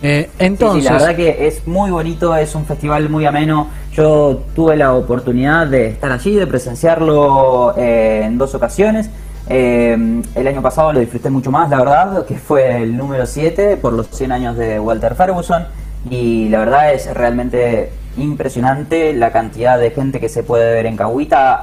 Eh, 0.02 0.30
entonces, 0.38 0.84
la 0.84 0.92
verdad 0.92 1.16
que 1.16 1.46
es 1.46 1.66
muy 1.66 1.90
bonito, 1.90 2.34
es 2.36 2.54
un 2.54 2.66
festival 2.66 3.08
muy 3.08 3.26
ameno. 3.26 3.68
Yo 3.92 4.42
tuve 4.54 4.76
la 4.76 4.94
oportunidad 4.94 5.66
de 5.66 5.88
estar 5.88 6.12
allí, 6.12 6.34
de 6.34 6.46
presenciarlo 6.46 7.74
eh, 7.76 8.22
en 8.24 8.38
dos 8.38 8.54
ocasiones. 8.54 9.10
el 9.46 10.46
año 10.46 10.62
pasado 10.62 10.92
lo 10.92 11.00
disfruté 11.00 11.30
mucho 11.30 11.50
más, 11.50 11.68
la 11.70 11.78
verdad, 11.78 12.26
que 12.26 12.36
fue 12.36 12.82
el 12.82 12.96
número 12.96 13.26
7 13.26 13.76
por 13.76 13.92
los 13.92 14.08
100 14.08 14.32
años 14.32 14.56
de 14.56 14.80
Walter 14.80 15.14
Ferguson. 15.14 15.66
Y 16.10 16.48
la 16.48 16.58
verdad 16.58 16.92
es 16.92 17.12
realmente 17.14 17.90
impresionante 18.16 19.14
la 19.14 19.32
cantidad 19.32 19.78
de 19.78 19.90
gente 19.90 20.20
que 20.20 20.28
se 20.28 20.42
puede 20.42 20.72
ver 20.72 20.86
en 20.86 20.96
Cahuita. 20.96 21.60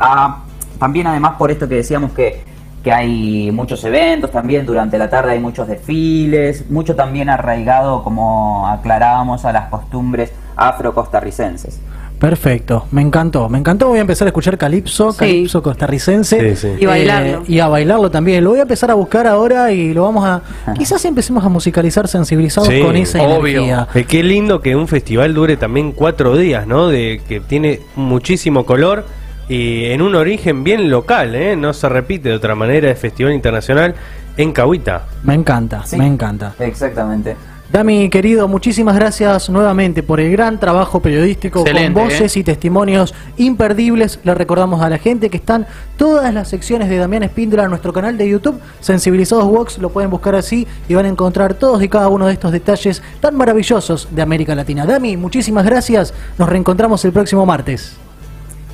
también 0.80 1.08
además 1.08 1.36
por 1.38 1.52
esto 1.52 1.68
que 1.68 1.76
decíamos 1.76 2.12
que 2.12 2.51
que 2.84 2.92
hay 2.92 3.52
muchos 3.52 3.84
eventos 3.84 4.32
también, 4.32 4.66
durante 4.66 4.98
la 4.98 5.10
tarde 5.10 5.32
hay 5.32 5.40
muchos 5.40 5.68
desfiles, 5.68 6.70
mucho 6.70 6.96
también 6.96 7.30
arraigado, 7.30 8.04
como 8.04 8.68
aclarábamos, 8.68 9.46
a 9.46 9.52
las 9.52 9.70
costumbres 9.70 10.32
afro-costarricenses. 10.56 11.80
Perfecto, 12.22 12.86
me 12.92 13.02
encantó, 13.02 13.50
me 13.50 13.58
encantó, 13.58 13.88
voy 13.88 13.98
a 13.98 14.02
empezar 14.02 14.28
a 14.28 14.30
escuchar 14.30 14.56
calipso, 14.56 15.12
calipso 15.12 15.64
costarricense 15.64 16.56
y 16.80 16.86
bailarlo. 16.86 17.40
Eh, 17.40 17.44
y 17.48 17.60
a 17.60 17.68
bailarlo 17.68 18.12
también, 18.12 18.44
lo 18.44 18.52
voy 18.52 18.60
a 18.60 18.62
empezar 18.62 18.92
a 18.92 18.94
buscar 18.94 19.26
ahora 19.26 19.72
y 19.72 19.92
lo 19.92 20.04
vamos 20.04 20.24
a, 20.26 20.44
quizás 20.78 21.04
empecemos 21.06 21.44
a 21.44 21.50
musicalizar 21.50 22.08
sensibilizados 22.08 22.70
con 22.70 22.96
esa 22.96 23.24
obvio. 23.24 23.64
energía. 23.64 23.88
Eh, 23.96 24.04
qué 24.04 24.22
lindo 24.22 24.62
que 24.62 24.76
un 24.76 24.88
festival 24.88 25.34
dure 25.34 25.58
también 25.58 25.94
cuatro 25.94 26.38
días, 26.38 26.68
¿no? 26.68 26.90
De 26.90 27.22
que 27.28 27.40
tiene 27.40 27.80
muchísimo 27.96 28.68
color 28.68 29.04
y 29.52 29.92
en 29.92 30.02
un 30.02 30.16
origen 30.16 30.64
bien 30.64 30.90
local, 30.90 31.36
¿eh? 31.36 31.58
no 31.58 31.74
se 31.74 31.90
repite 31.90 32.30
de 32.30 32.36
otra 32.36 32.56
manera 32.56 32.88
de 32.88 32.96
Festival 32.96 33.34
Internacional 33.34 33.94
en 34.38 34.54
Cahuita. 34.54 35.08
Me 35.24 35.34
encanta, 35.34 35.84
me 35.98 36.08
encanta. 36.08 36.56
Exactamente. 36.58 37.36
Dami, 37.70 38.10
querido, 38.10 38.48
muchísimas 38.48 38.96
gracias 38.96 39.50
nuevamente 39.50 40.04
por 40.04 40.22
el 40.22 40.32
gran 40.32 40.58
trabajo 40.58 41.02
periodístico 41.02 41.66
con 41.66 41.94
voces 41.94 42.38
¿eh? 42.38 42.40
y 42.40 42.44
testimonios 42.44 43.14
imperdibles. 43.36 44.20
Le 44.24 44.34
recordamos 44.36 44.82
a 44.82 44.90
la 44.90 44.98
gente 44.98 45.30
que 45.30 45.38
están 45.38 45.68
todas 45.98 46.34
las 46.34 46.48
secciones 46.48 46.88
de 46.88 46.96
Damián 46.96 47.24
Espíndola 47.24 47.64
en 47.64 47.72
nuestro 47.72 47.92
canal 47.92 48.18
de 48.18 48.30
YouTube, 48.30 48.58
Sensibilizados 48.80 49.46
Vox, 49.46 49.80
lo 49.80 49.90
pueden 49.90 50.12
buscar 50.12 50.36
así 50.36 50.66
y 50.88 50.94
van 50.94 51.08
a 51.08 51.10
encontrar 51.10 51.56
todos 51.56 51.84
y 51.84 51.90
cada 51.90 52.08
uno 52.08 52.28
de 52.28 52.34
estos 52.34 52.54
detalles 52.54 53.04
tan 53.20 53.36
maravillosos 53.36 54.08
de 54.12 54.22
América 54.22 54.56
Latina. 54.56 54.86
Dami, 54.86 55.18
muchísimas 55.18 55.66
gracias. 55.66 56.14
Nos 56.38 56.48
reencontramos 56.48 57.04
el 57.04 57.12
próximo 57.12 57.46
martes. 57.46 57.98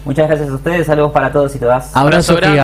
Muchas 0.07 0.25
gracias 0.29 0.49
a 0.49 0.53
ustedes, 0.53 0.87
saludos 0.87 1.11
para 1.11 1.29
todos 1.33 1.53
y 1.53 1.59
todas. 1.59 1.93
Abrazo, 1.93 2.31
Abrazo 2.31 2.55